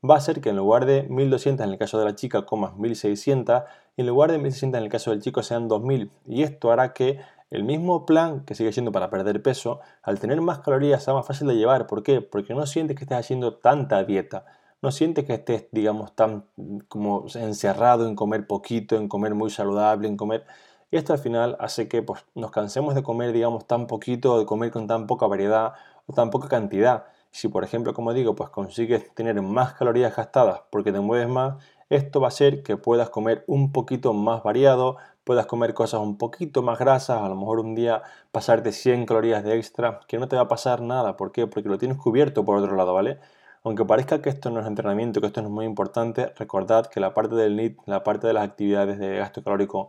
va 0.08 0.16
a 0.16 0.20
ser 0.20 0.40
que 0.40 0.50
en 0.50 0.56
lugar 0.56 0.86
de 0.86 1.04
1200 1.04 1.64
en 1.64 1.72
el 1.72 1.78
caso 1.78 1.98
de 1.98 2.04
la 2.04 2.14
chica 2.14 2.46
comas 2.46 2.76
1600 2.76 3.62
y 3.96 4.02
en 4.02 4.06
lugar 4.06 4.30
de 4.32 4.38
1600 4.38 4.78
en 4.78 4.84
el 4.84 4.90
caso 4.90 5.10
del 5.10 5.22
chico 5.22 5.42
sean 5.42 5.68
2000 5.68 6.10
y 6.26 6.42
esto 6.42 6.70
hará 6.70 6.92
que 6.92 7.20
el 7.50 7.64
mismo 7.64 8.06
plan 8.06 8.44
que 8.44 8.54
sigue 8.54 8.72
siendo 8.72 8.92
para 8.92 9.08
perder 9.10 9.42
peso, 9.42 9.80
al 10.02 10.18
tener 10.18 10.40
más 10.40 10.58
calorías 10.60 11.04
sea 11.04 11.14
más 11.14 11.26
fácil 11.26 11.46
de 11.46 11.56
llevar. 11.56 11.86
¿Por 11.86 12.02
qué? 12.02 12.20
Porque 12.20 12.54
no 12.54 12.66
sientes 12.66 12.96
que 12.96 13.04
estés 13.04 13.18
haciendo 13.18 13.54
tanta 13.56 14.02
dieta. 14.04 14.44
No 14.82 14.90
sientes 14.90 15.24
que 15.24 15.34
estés, 15.34 15.66
digamos, 15.72 16.14
tan 16.14 16.44
como 16.88 17.26
encerrado 17.34 18.06
en 18.08 18.16
comer 18.16 18.46
poquito, 18.46 18.96
en 18.96 19.08
comer 19.08 19.34
muy 19.34 19.50
saludable, 19.50 20.08
en 20.08 20.16
comer... 20.16 20.44
Y 20.90 20.96
esto 20.96 21.12
al 21.12 21.18
final 21.18 21.56
hace 21.58 21.88
que 21.88 22.02
pues, 22.02 22.24
nos 22.34 22.50
cansemos 22.50 22.94
de 22.94 23.02
comer, 23.02 23.32
digamos, 23.32 23.66
tan 23.66 23.86
poquito, 23.86 24.38
de 24.38 24.46
comer 24.46 24.70
con 24.70 24.86
tan 24.86 25.06
poca 25.06 25.26
variedad 25.26 25.74
o 26.06 26.12
tan 26.12 26.30
poca 26.30 26.48
cantidad. 26.48 27.06
Si, 27.30 27.48
por 27.48 27.64
ejemplo, 27.64 27.92
como 27.94 28.12
digo, 28.14 28.34
pues 28.34 28.50
consigues 28.50 29.14
tener 29.14 29.40
más 29.42 29.74
calorías 29.74 30.16
gastadas 30.16 30.62
porque 30.70 30.92
te 30.92 31.00
mueves 31.00 31.28
más, 31.28 31.56
esto 31.88 32.20
va 32.20 32.26
a 32.26 32.28
hacer 32.28 32.62
que 32.62 32.76
puedas 32.76 33.10
comer 33.10 33.44
un 33.46 33.72
poquito 33.72 34.12
más 34.12 34.42
variado, 34.42 34.96
puedas 35.24 35.46
comer 35.46 35.74
cosas 35.74 36.00
un 36.00 36.18
poquito 36.18 36.62
más 36.62 36.78
grasas, 36.78 37.20
a 37.20 37.28
lo 37.28 37.36
mejor 37.36 37.60
un 37.60 37.74
día 37.74 38.02
pasarte 38.32 38.72
100 38.72 39.06
calorías 39.06 39.44
de 39.44 39.56
extra, 39.56 40.00
que 40.08 40.18
no 40.18 40.28
te 40.28 40.36
va 40.36 40.42
a 40.42 40.48
pasar 40.48 40.80
nada. 40.80 41.16
¿Por 41.16 41.32
qué? 41.32 41.46
Porque 41.46 41.68
lo 41.68 41.78
tienes 41.78 41.98
cubierto 41.98 42.44
por 42.44 42.56
otro 42.58 42.74
lado, 42.74 42.94
¿vale? 42.94 43.18
Aunque 43.64 43.84
parezca 43.84 44.22
que 44.22 44.30
esto 44.30 44.50
no 44.50 44.60
es 44.60 44.66
entrenamiento, 44.66 45.20
que 45.20 45.26
esto 45.26 45.42
no 45.42 45.48
es 45.48 45.54
muy 45.54 45.64
importante, 45.66 46.32
recordad 46.36 46.86
que 46.86 47.00
la 47.00 47.14
parte 47.14 47.34
del 47.34 47.56
NIT, 47.56 47.78
la 47.86 48.02
parte 48.02 48.26
de 48.26 48.32
las 48.32 48.44
actividades 48.44 48.98
de 48.98 49.16
gasto 49.18 49.42
calórico 49.42 49.88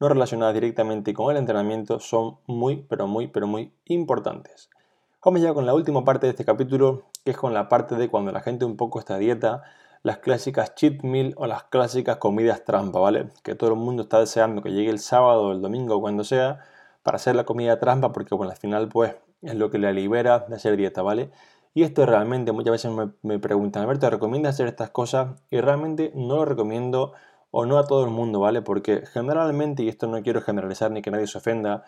no 0.00 0.08
relacionadas 0.08 0.54
directamente 0.54 1.14
con 1.14 1.30
el 1.30 1.38
entrenamiento 1.38 2.00
son 2.00 2.38
muy, 2.46 2.84
pero 2.88 3.06
muy, 3.06 3.28
pero 3.28 3.46
muy 3.46 3.72
importantes. 3.86 4.70
Vamos 5.26 5.40
ya 5.40 5.52
con 5.52 5.66
la 5.66 5.74
última 5.74 6.04
parte 6.04 6.28
de 6.28 6.30
este 6.30 6.44
capítulo, 6.44 7.06
que 7.24 7.32
es 7.32 7.36
con 7.36 7.52
la 7.52 7.68
parte 7.68 7.96
de 7.96 8.08
cuando 8.08 8.30
la 8.30 8.42
gente 8.42 8.64
un 8.64 8.76
poco 8.76 9.00
está 9.00 9.18
dieta, 9.18 9.64
las 10.04 10.18
clásicas 10.18 10.76
cheat 10.76 11.02
meal 11.02 11.34
o 11.36 11.48
las 11.48 11.64
clásicas 11.64 12.18
comidas 12.18 12.64
trampa, 12.64 13.00
¿vale? 13.00 13.30
Que 13.42 13.56
todo 13.56 13.70
el 13.70 13.76
mundo 13.76 14.04
está 14.04 14.20
deseando 14.20 14.62
que 14.62 14.70
llegue 14.70 14.88
el 14.88 15.00
sábado 15.00 15.48
o 15.48 15.50
el 15.50 15.60
domingo 15.60 15.96
o 15.96 16.00
cuando 16.00 16.22
sea 16.22 16.60
para 17.02 17.16
hacer 17.16 17.34
la 17.34 17.42
comida 17.42 17.80
trampa 17.80 18.12
porque 18.12 18.36
bueno, 18.36 18.52
al 18.52 18.56
final 18.56 18.88
pues 18.88 19.16
es 19.42 19.56
lo 19.56 19.68
que 19.68 19.78
le 19.78 19.92
libera 19.92 20.46
de 20.48 20.54
hacer 20.54 20.76
dieta, 20.76 21.02
¿vale? 21.02 21.32
Y 21.74 21.82
esto 21.82 22.06
realmente 22.06 22.52
muchas 22.52 22.70
veces 22.70 22.92
me, 22.92 23.10
me 23.22 23.40
preguntan, 23.40 23.82
Alberto, 23.82 24.08
¿recomiendas 24.08 24.54
hacer 24.54 24.68
estas 24.68 24.90
cosas? 24.90 25.42
Y 25.50 25.60
realmente 25.60 26.12
no 26.14 26.36
lo 26.36 26.44
recomiendo 26.44 27.14
o 27.50 27.66
no 27.66 27.78
a 27.78 27.86
todo 27.88 28.04
el 28.04 28.10
mundo, 28.10 28.38
¿vale? 28.38 28.62
Porque 28.62 29.02
generalmente, 29.12 29.82
y 29.82 29.88
esto 29.88 30.06
no 30.06 30.22
quiero 30.22 30.40
generalizar 30.40 30.92
ni 30.92 31.02
que 31.02 31.10
nadie 31.10 31.26
se 31.26 31.38
ofenda, 31.38 31.82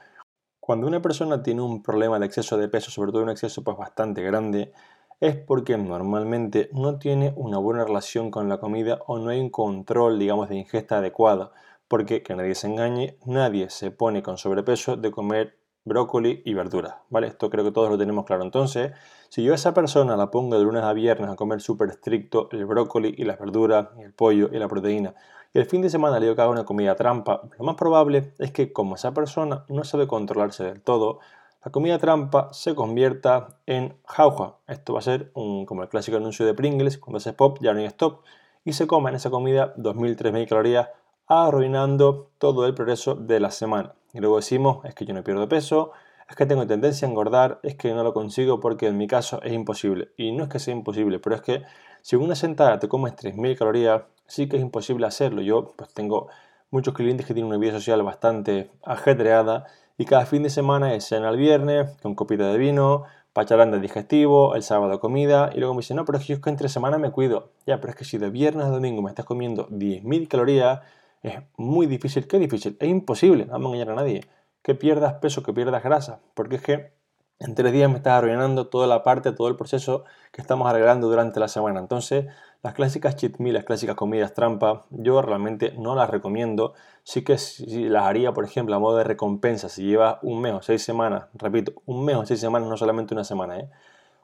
cuando 0.68 0.86
una 0.86 1.00
persona 1.00 1.42
tiene 1.42 1.62
un 1.62 1.82
problema 1.82 2.18
de 2.18 2.26
exceso 2.26 2.58
de 2.58 2.68
peso, 2.68 2.90
sobre 2.90 3.10
todo 3.10 3.22
un 3.22 3.30
exceso 3.30 3.64
pues 3.64 3.78
bastante 3.78 4.22
grande, 4.22 4.70
es 5.18 5.34
porque 5.34 5.78
normalmente 5.78 6.68
no 6.74 6.98
tiene 6.98 7.32
una 7.36 7.56
buena 7.56 7.84
relación 7.84 8.30
con 8.30 8.50
la 8.50 8.58
comida 8.58 8.98
o 9.06 9.18
no 9.18 9.30
hay 9.30 9.40
un 9.40 9.48
control, 9.48 10.18
digamos, 10.18 10.50
de 10.50 10.56
ingesta 10.56 10.98
adecuada. 10.98 11.52
Porque, 11.88 12.22
que 12.22 12.36
nadie 12.36 12.54
se 12.54 12.66
engañe, 12.66 13.16
nadie 13.24 13.70
se 13.70 13.90
pone 13.90 14.22
con 14.22 14.36
sobrepeso 14.36 14.98
de 14.98 15.10
comer 15.10 15.56
brócoli 15.86 16.42
y 16.44 16.52
verduras, 16.52 16.96
¿vale? 17.08 17.28
Esto 17.28 17.48
creo 17.48 17.64
que 17.64 17.72
todos 17.72 17.88
lo 17.88 17.96
tenemos 17.96 18.26
claro. 18.26 18.42
Entonces, 18.42 18.92
si 19.30 19.42
yo 19.42 19.52
a 19.52 19.54
esa 19.54 19.72
persona 19.72 20.18
la 20.18 20.30
pongo 20.30 20.58
de 20.58 20.64
lunes 20.64 20.82
a 20.82 20.92
viernes 20.92 21.30
a 21.30 21.36
comer 21.36 21.62
súper 21.62 21.88
estricto 21.88 22.50
el 22.52 22.66
brócoli 22.66 23.14
y 23.16 23.24
las 23.24 23.38
verduras, 23.38 23.88
el 24.00 24.12
pollo 24.12 24.50
y 24.52 24.58
la 24.58 24.68
proteína, 24.68 25.14
el 25.58 25.66
fin 25.66 25.82
de 25.82 25.90
semana 25.90 26.20
le 26.20 26.34
que 26.34 26.40
haga 26.40 26.50
una 26.50 26.64
comida 26.64 26.94
trampa, 26.94 27.42
lo 27.58 27.64
más 27.64 27.74
probable 27.74 28.32
es 28.38 28.52
que 28.52 28.72
como 28.72 28.94
esa 28.94 29.12
persona 29.12 29.64
no 29.68 29.82
sabe 29.82 30.06
controlarse 30.06 30.62
del 30.62 30.80
todo, 30.80 31.18
la 31.64 31.72
comida 31.72 31.98
trampa 31.98 32.48
se 32.52 32.76
convierta 32.76 33.58
en 33.66 33.96
jauja. 34.06 34.54
Esto 34.68 34.92
va 34.92 35.00
a 35.00 35.02
ser 35.02 35.32
como 35.32 35.82
el 35.82 35.88
clásico 35.88 36.16
anuncio 36.16 36.46
de 36.46 36.54
Pringles, 36.54 36.98
cuando 36.98 37.16
hace 37.16 37.32
pop 37.32 37.58
ya 37.60 37.72
no 37.72 37.80
hay 37.80 37.86
stop, 37.86 38.22
y 38.64 38.74
se 38.74 38.86
coma 38.86 39.08
en 39.08 39.16
esa 39.16 39.30
comida 39.30 39.74
2.000-3.000 39.76 40.48
calorías, 40.48 40.90
arruinando 41.26 42.30
todo 42.38 42.64
el 42.64 42.74
progreso 42.74 43.16
de 43.16 43.40
la 43.40 43.50
semana. 43.50 43.94
Y 44.12 44.20
luego 44.20 44.36
decimos, 44.36 44.84
es 44.84 44.94
que 44.94 45.04
yo 45.04 45.12
no 45.12 45.24
pierdo 45.24 45.48
peso, 45.48 45.90
es 46.30 46.36
que 46.36 46.46
tengo 46.46 46.66
tendencia 46.66 47.08
a 47.08 47.10
engordar, 47.10 47.58
es 47.64 47.74
que 47.74 47.92
no 47.92 48.04
lo 48.04 48.14
consigo 48.14 48.60
porque 48.60 48.86
en 48.86 48.96
mi 48.96 49.08
caso 49.08 49.42
es 49.42 49.52
imposible. 49.52 50.10
Y 50.16 50.30
no 50.30 50.44
es 50.44 50.50
que 50.50 50.60
sea 50.60 50.72
imposible, 50.72 51.18
pero 51.18 51.34
es 51.34 51.42
que 51.42 51.64
si 52.02 52.14
una 52.14 52.36
sentada 52.36 52.78
te 52.78 52.88
comes 52.88 53.14
3.000 53.14 53.58
calorías, 53.58 54.02
sí 54.28 54.48
que 54.48 54.56
es 54.56 54.62
imposible 54.62 55.06
hacerlo. 55.06 55.42
Yo 55.42 55.72
pues 55.76 55.92
tengo 55.92 56.28
muchos 56.70 56.94
clientes 56.94 57.26
que 57.26 57.34
tienen 57.34 57.48
una 57.48 57.58
vida 57.58 57.72
social 57.72 58.02
bastante 58.02 58.70
ajetreada 58.84 59.66
y 59.96 60.04
cada 60.04 60.26
fin 60.26 60.44
de 60.44 60.50
semana 60.50 60.94
es 60.94 61.04
cena 61.04 61.30
el 61.30 61.36
viernes, 61.36 61.90
con 62.02 62.14
copita 62.14 62.46
de 62.52 62.58
vino, 62.58 63.04
pacharán 63.32 63.72
de 63.72 63.80
digestivo, 63.80 64.54
el 64.54 64.62
sábado 64.62 65.00
comida 65.00 65.50
y 65.54 65.58
luego 65.58 65.74
me 65.74 65.78
dicen, 65.80 65.96
no, 65.96 66.04
pero 66.04 66.18
es 66.18 66.26
que 66.26 66.34
es 66.34 66.38
que 66.40 66.50
entre 66.50 66.68
semana 66.68 66.98
me 66.98 67.10
cuido. 67.10 67.50
Ya, 67.66 67.80
pero 67.80 67.90
es 67.90 67.96
que 67.96 68.04
si 68.04 68.18
de 68.18 68.30
viernes 68.30 68.66
a 68.66 68.70
domingo 68.70 69.02
me 69.02 69.08
estás 69.08 69.24
comiendo 69.24 69.66
10.000 69.70 70.28
calorías, 70.28 70.80
es 71.22 71.40
muy 71.56 71.86
difícil. 71.86 72.28
¿Qué 72.28 72.38
difícil? 72.38 72.76
Es 72.78 72.88
imposible, 72.88 73.46
no 73.46 73.52
vamos 73.52 73.72
a 73.72 73.76
engañar 73.76 73.92
a 73.92 73.96
nadie. 73.96 74.20
Que 74.62 74.74
pierdas 74.74 75.14
peso, 75.14 75.42
que 75.42 75.52
pierdas 75.52 75.82
grasa, 75.82 76.20
porque 76.34 76.56
es 76.56 76.62
que 76.62 76.92
en 77.40 77.54
tres 77.54 77.72
días 77.72 77.88
me 77.90 77.96
estás 77.96 78.14
arruinando 78.14 78.66
toda 78.66 78.86
la 78.86 79.02
parte, 79.02 79.32
todo 79.32 79.48
el 79.48 79.56
proceso 79.56 80.04
que 80.32 80.40
estamos 80.42 80.68
arreglando 80.68 81.08
durante 81.08 81.38
la 81.40 81.48
semana. 81.48 81.80
Entonces, 81.80 82.26
las 82.62 82.74
clásicas 82.74 83.16
cheat 83.16 83.38
meal, 83.38 83.54
las 83.54 83.64
clásicas 83.64 83.94
comidas 83.94 84.34
trampa, 84.34 84.86
yo 84.90 85.22
realmente 85.22 85.72
no 85.78 85.94
las 85.94 86.10
recomiendo. 86.10 86.74
Sí 87.04 87.22
que 87.22 87.38
si 87.38 87.88
las 87.88 88.04
haría, 88.04 88.32
por 88.32 88.44
ejemplo, 88.44 88.74
a 88.74 88.78
modo 88.78 88.98
de 88.98 89.04
recompensa, 89.04 89.68
si 89.68 89.84
llevas 89.84 90.18
un 90.22 90.40
mes 90.40 90.54
o 90.54 90.62
seis 90.62 90.82
semanas, 90.82 91.26
repito, 91.34 91.72
un 91.86 92.04
mes 92.04 92.16
o 92.16 92.26
seis 92.26 92.40
semanas, 92.40 92.68
no 92.68 92.76
solamente 92.76 93.14
una 93.14 93.24
semana, 93.24 93.58
¿eh? 93.60 93.70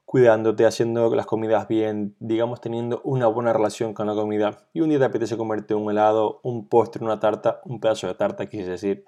cuidándote, 0.05 0.67
haciendo 0.67 1.15
las 1.15 1.27
comidas 1.27 1.67
bien, 1.69 2.15
digamos, 2.21 2.61
teniendo 2.61 3.01
una 3.05 3.27
buena 3.27 3.53
relación 3.53 3.95
con 3.95 4.07
la 4.07 4.15
comida. 4.15 4.59
Y 4.73 4.81
un 4.81 4.91
día 4.91 4.99
te 4.99 5.07
apetece 5.07 5.37
comerte 5.37 5.75
un 5.75 5.91
helado, 5.91 6.41
un 6.43 6.69
postre, 6.69 7.05
una 7.05 7.21
tarta, 7.21 7.61
un 7.65 7.81
pedazo 7.81 8.07
de 8.09 8.15
tarta, 8.15 8.47
quise 8.47 8.71
decir 8.71 9.05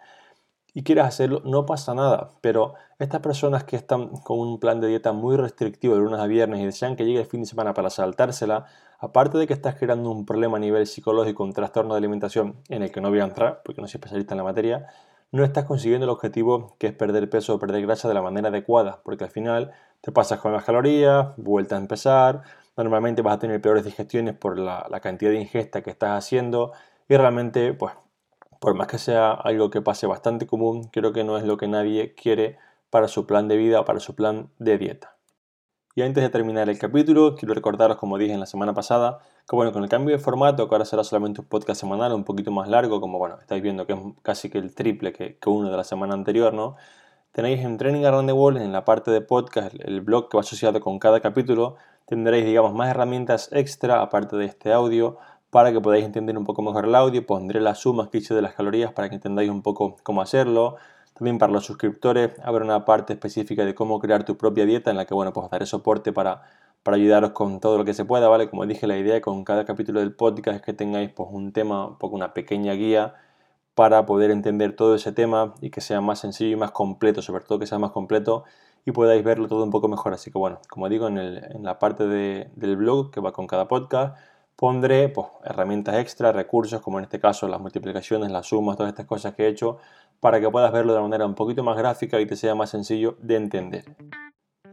y 0.76 0.82
quieres 0.82 1.06
hacerlo, 1.06 1.40
no 1.46 1.64
pasa 1.64 1.94
nada. 1.94 2.32
Pero 2.42 2.74
estas 2.98 3.22
personas 3.22 3.64
que 3.64 3.76
están 3.76 4.08
con 4.08 4.38
un 4.38 4.60
plan 4.60 4.78
de 4.78 4.88
dieta 4.88 5.12
muy 5.12 5.34
restrictivo 5.38 5.94
de 5.94 6.00
lunes 6.00 6.20
a 6.20 6.26
viernes 6.26 6.60
y 6.60 6.66
desean 6.66 6.96
que 6.96 7.06
llegue 7.06 7.20
el 7.20 7.26
fin 7.26 7.40
de 7.40 7.46
semana 7.46 7.72
para 7.72 7.88
saltársela, 7.88 8.66
aparte 8.98 9.38
de 9.38 9.46
que 9.46 9.52
estás 9.52 9.76
creando 9.76 10.10
un 10.10 10.26
problema 10.26 10.56
a 10.56 10.60
nivel 10.60 10.86
psicológico, 10.86 11.44
un 11.44 11.52
trastorno 11.52 11.94
de 11.94 11.98
alimentación 11.98 12.56
en 12.68 12.82
el 12.82 12.90
que 12.90 13.00
no 13.00 13.10
voy 13.10 13.20
a 13.20 13.24
entrar, 13.24 13.62
porque 13.64 13.80
no 13.80 13.88
soy 13.88 13.98
especialista 13.98 14.34
en 14.34 14.38
la 14.38 14.44
materia, 14.44 14.86
no 15.32 15.44
estás 15.44 15.64
consiguiendo 15.64 16.04
el 16.04 16.10
objetivo 16.10 16.76
que 16.78 16.88
es 16.88 16.92
perder 16.92 17.28
peso 17.28 17.54
o 17.54 17.58
perder 17.58 17.82
grasa 17.82 18.08
de 18.08 18.14
la 18.14 18.22
manera 18.22 18.48
adecuada, 18.48 19.00
porque 19.04 19.24
al 19.24 19.30
final 19.30 19.72
te 20.00 20.12
pasas 20.12 20.40
con 20.40 20.52
las 20.52 20.64
calorías, 20.64 21.28
vuelta 21.36 21.76
a 21.76 21.78
empezar, 21.78 22.42
normalmente 22.76 23.22
vas 23.22 23.34
a 23.36 23.38
tener 23.38 23.60
peores 23.60 23.84
digestiones 23.84 24.34
por 24.36 24.58
la, 24.58 24.86
la 24.90 25.00
cantidad 25.00 25.30
de 25.30 25.40
ingesta 25.40 25.82
que 25.82 25.90
estás 25.90 26.16
haciendo 26.16 26.72
y 27.08 27.16
realmente 27.16 27.74
pues 27.74 27.92
por 28.60 28.74
más 28.74 28.86
que 28.86 28.98
sea 28.98 29.32
algo 29.32 29.70
que 29.70 29.82
pase 29.82 30.06
bastante 30.06 30.46
común, 30.46 30.88
creo 30.92 31.12
que 31.12 31.24
no 31.24 31.36
es 31.36 31.44
lo 31.44 31.56
que 31.56 31.68
nadie 31.68 32.14
quiere 32.14 32.58
para 32.90 33.08
su 33.08 33.26
plan 33.26 33.48
de 33.48 33.56
vida 33.56 33.80
o 33.80 33.84
para 33.84 34.00
su 34.00 34.14
plan 34.14 34.50
de 34.58 34.78
dieta. 34.78 35.15
Y 35.98 36.02
antes 36.02 36.22
de 36.22 36.28
terminar 36.28 36.68
el 36.68 36.78
capítulo, 36.78 37.34
quiero 37.36 37.54
recordaros, 37.54 37.96
como 37.96 38.18
dije 38.18 38.34
en 38.34 38.40
la 38.40 38.44
semana 38.44 38.74
pasada, 38.74 39.20
que 39.48 39.56
bueno, 39.56 39.72
con 39.72 39.82
el 39.82 39.88
cambio 39.88 40.14
de 40.14 40.22
formato, 40.22 40.68
que 40.68 40.74
ahora 40.74 40.84
será 40.84 41.02
solamente 41.02 41.40
un 41.40 41.46
podcast 41.46 41.80
semanal, 41.80 42.12
un 42.12 42.22
poquito 42.22 42.50
más 42.50 42.68
largo, 42.68 43.00
como 43.00 43.18
bueno, 43.18 43.38
estáis 43.40 43.62
viendo 43.62 43.86
que 43.86 43.94
es 43.94 43.98
casi 44.20 44.50
que 44.50 44.58
el 44.58 44.74
triple 44.74 45.14
que, 45.14 45.38
uno 45.46 45.70
de 45.70 45.76
la 45.78 45.84
semana 45.84 46.12
anterior, 46.12 46.52
¿no? 46.52 46.76
Tenéis 47.32 47.64
en 47.64 47.78
Training 47.78 48.04
Around 48.04 48.28
the 48.28 48.34
World, 48.34 48.60
en 48.60 48.72
la 48.72 48.84
parte 48.84 49.10
de 49.10 49.22
podcast, 49.22 49.74
el 49.78 50.02
blog 50.02 50.28
que 50.28 50.36
va 50.36 50.42
asociado 50.42 50.78
con 50.80 50.98
cada 50.98 51.20
capítulo, 51.20 51.76
tendréis, 52.04 52.44
digamos, 52.44 52.74
más 52.74 52.90
herramientas 52.90 53.48
extra, 53.52 54.02
aparte 54.02 54.36
de 54.36 54.44
este 54.44 54.74
audio, 54.74 55.16
para 55.48 55.72
que 55.72 55.80
podáis 55.80 56.04
entender 56.04 56.36
un 56.36 56.44
poco 56.44 56.60
mejor 56.60 56.84
el 56.84 56.94
audio. 56.94 57.24
Pondré 57.24 57.62
las 57.62 57.78
sumas 57.78 58.08
que 58.10 58.18
hice 58.18 58.34
de 58.34 58.42
las 58.42 58.52
calorías 58.52 58.92
para 58.92 59.08
que 59.08 59.14
entendáis 59.14 59.48
un 59.48 59.62
poco 59.62 59.96
cómo 60.02 60.20
hacerlo. 60.20 60.76
También 61.16 61.38
para 61.38 61.52
los 61.52 61.64
suscriptores 61.64 62.32
habrá 62.44 62.64
una 62.64 62.84
parte 62.84 63.14
específica 63.14 63.64
de 63.64 63.74
cómo 63.74 63.98
crear 63.98 64.24
tu 64.24 64.36
propia 64.36 64.66
dieta 64.66 64.90
en 64.90 64.98
la 64.98 65.06
que, 65.06 65.14
bueno, 65.14 65.32
pues 65.32 65.50
daré 65.50 65.64
soporte 65.64 66.12
para, 66.12 66.42
para 66.82 66.96
ayudaros 66.96 67.30
con 67.30 67.58
todo 67.58 67.78
lo 67.78 67.84
que 67.86 67.94
se 67.94 68.04
pueda, 68.04 68.28
¿vale? 68.28 68.50
Como 68.50 68.66
dije, 68.66 68.86
la 68.86 68.98
idea 68.98 69.20
con 69.22 69.42
cada 69.42 69.64
capítulo 69.64 70.00
del 70.00 70.14
podcast 70.14 70.56
es 70.56 70.62
que 70.62 70.74
tengáis 70.74 71.10
pues 71.10 71.28
un 71.32 71.52
tema, 71.52 71.96
una 72.00 72.34
pequeña 72.34 72.74
guía 72.74 73.14
para 73.74 74.04
poder 74.04 74.30
entender 74.30 74.76
todo 74.76 74.94
ese 74.94 75.12
tema 75.12 75.54
y 75.62 75.70
que 75.70 75.80
sea 75.80 76.00
más 76.02 76.18
sencillo 76.18 76.52
y 76.52 76.56
más 76.56 76.72
completo, 76.72 77.22
sobre 77.22 77.44
todo 77.44 77.58
que 77.58 77.66
sea 77.66 77.78
más 77.78 77.92
completo 77.92 78.44
y 78.84 78.92
podáis 78.92 79.24
verlo 79.24 79.48
todo 79.48 79.64
un 79.64 79.70
poco 79.70 79.88
mejor. 79.88 80.12
Así 80.14 80.30
que 80.30 80.38
bueno, 80.38 80.60
como 80.68 80.88
digo, 80.88 81.08
en, 81.08 81.62
la 81.62 81.78
parte 81.78 82.06
del 82.06 82.76
blog 82.76 83.10
que 83.10 83.20
va 83.20 83.32
con 83.32 83.46
cada 83.46 83.68
podcast, 83.68 84.16
pondré 84.56 85.08
pues, 85.10 85.28
herramientas 85.44 85.96
extra, 85.96 86.32
recursos, 86.32 86.80
como 86.80 86.98
en 86.98 87.04
este 87.04 87.20
caso 87.20 87.46
las 87.46 87.60
multiplicaciones, 87.60 88.30
las 88.30 88.46
sumas, 88.46 88.76
todas 88.76 88.90
estas 88.90 89.06
cosas 89.06 89.34
que 89.34 89.44
he 89.44 89.48
hecho, 89.48 89.78
para 90.20 90.40
que 90.40 90.50
puedas 90.50 90.72
verlo 90.72 90.94
de 90.94 91.00
manera 91.00 91.26
un 91.26 91.34
poquito 91.34 91.62
más 91.62 91.76
gráfica 91.76 92.20
y 92.20 92.26
te 92.26 92.36
sea 92.36 92.54
más 92.54 92.70
sencillo 92.70 93.16
de 93.20 93.36
entender. 93.36 93.84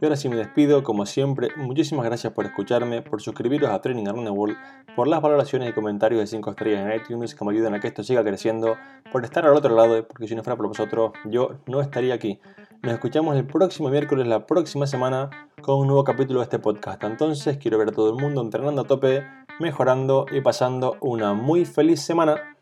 Y 0.00 0.04
ahora 0.04 0.16
sí 0.16 0.28
me 0.28 0.36
despido, 0.36 0.82
como 0.82 1.06
siempre, 1.06 1.48
muchísimas 1.56 2.04
gracias 2.04 2.32
por 2.32 2.46
escucharme, 2.46 3.00
por 3.00 3.22
suscribiros 3.22 3.70
a 3.70 3.80
Training 3.80 4.06
Around 4.08 4.26
the 4.26 4.30
World, 4.30 4.56
por 4.96 5.06
las 5.06 5.22
valoraciones 5.22 5.70
y 5.70 5.72
comentarios 5.72 6.20
de 6.20 6.26
5 6.26 6.50
estrellas 6.50 6.84
en 6.84 7.00
iTunes 7.00 7.34
que 7.34 7.44
me 7.44 7.52
ayudan 7.52 7.74
a 7.74 7.80
que 7.80 7.88
esto 7.88 8.02
siga 8.02 8.24
creciendo, 8.24 8.76
por 9.12 9.24
estar 9.24 9.46
al 9.46 9.54
otro 9.54 9.74
lado, 9.74 10.06
porque 10.08 10.26
si 10.26 10.34
no 10.34 10.42
fuera 10.42 10.56
por 10.56 10.66
vosotros, 10.66 11.12
yo 11.26 11.52
no 11.66 11.80
estaría 11.80 12.14
aquí. 12.14 12.40
Nos 12.82 12.92
escuchamos 12.92 13.36
el 13.36 13.46
próximo 13.46 13.88
miércoles, 13.88 14.26
la 14.26 14.46
próxima 14.46 14.86
semana, 14.86 15.30
con 15.62 15.78
un 15.78 15.86
nuevo 15.86 16.04
capítulo 16.04 16.40
de 16.40 16.44
este 16.44 16.58
podcast. 16.58 17.02
Entonces, 17.04 17.56
quiero 17.56 17.78
ver 17.78 17.88
a 17.88 17.92
todo 17.92 18.10
el 18.10 18.20
mundo 18.20 18.42
entrenando 18.42 18.82
a 18.82 18.86
tope, 18.86 19.24
mejorando 19.60 20.26
y 20.30 20.40
pasando 20.40 20.96
una 21.00 21.34
muy 21.34 21.64
feliz 21.64 22.00
semana. 22.00 22.56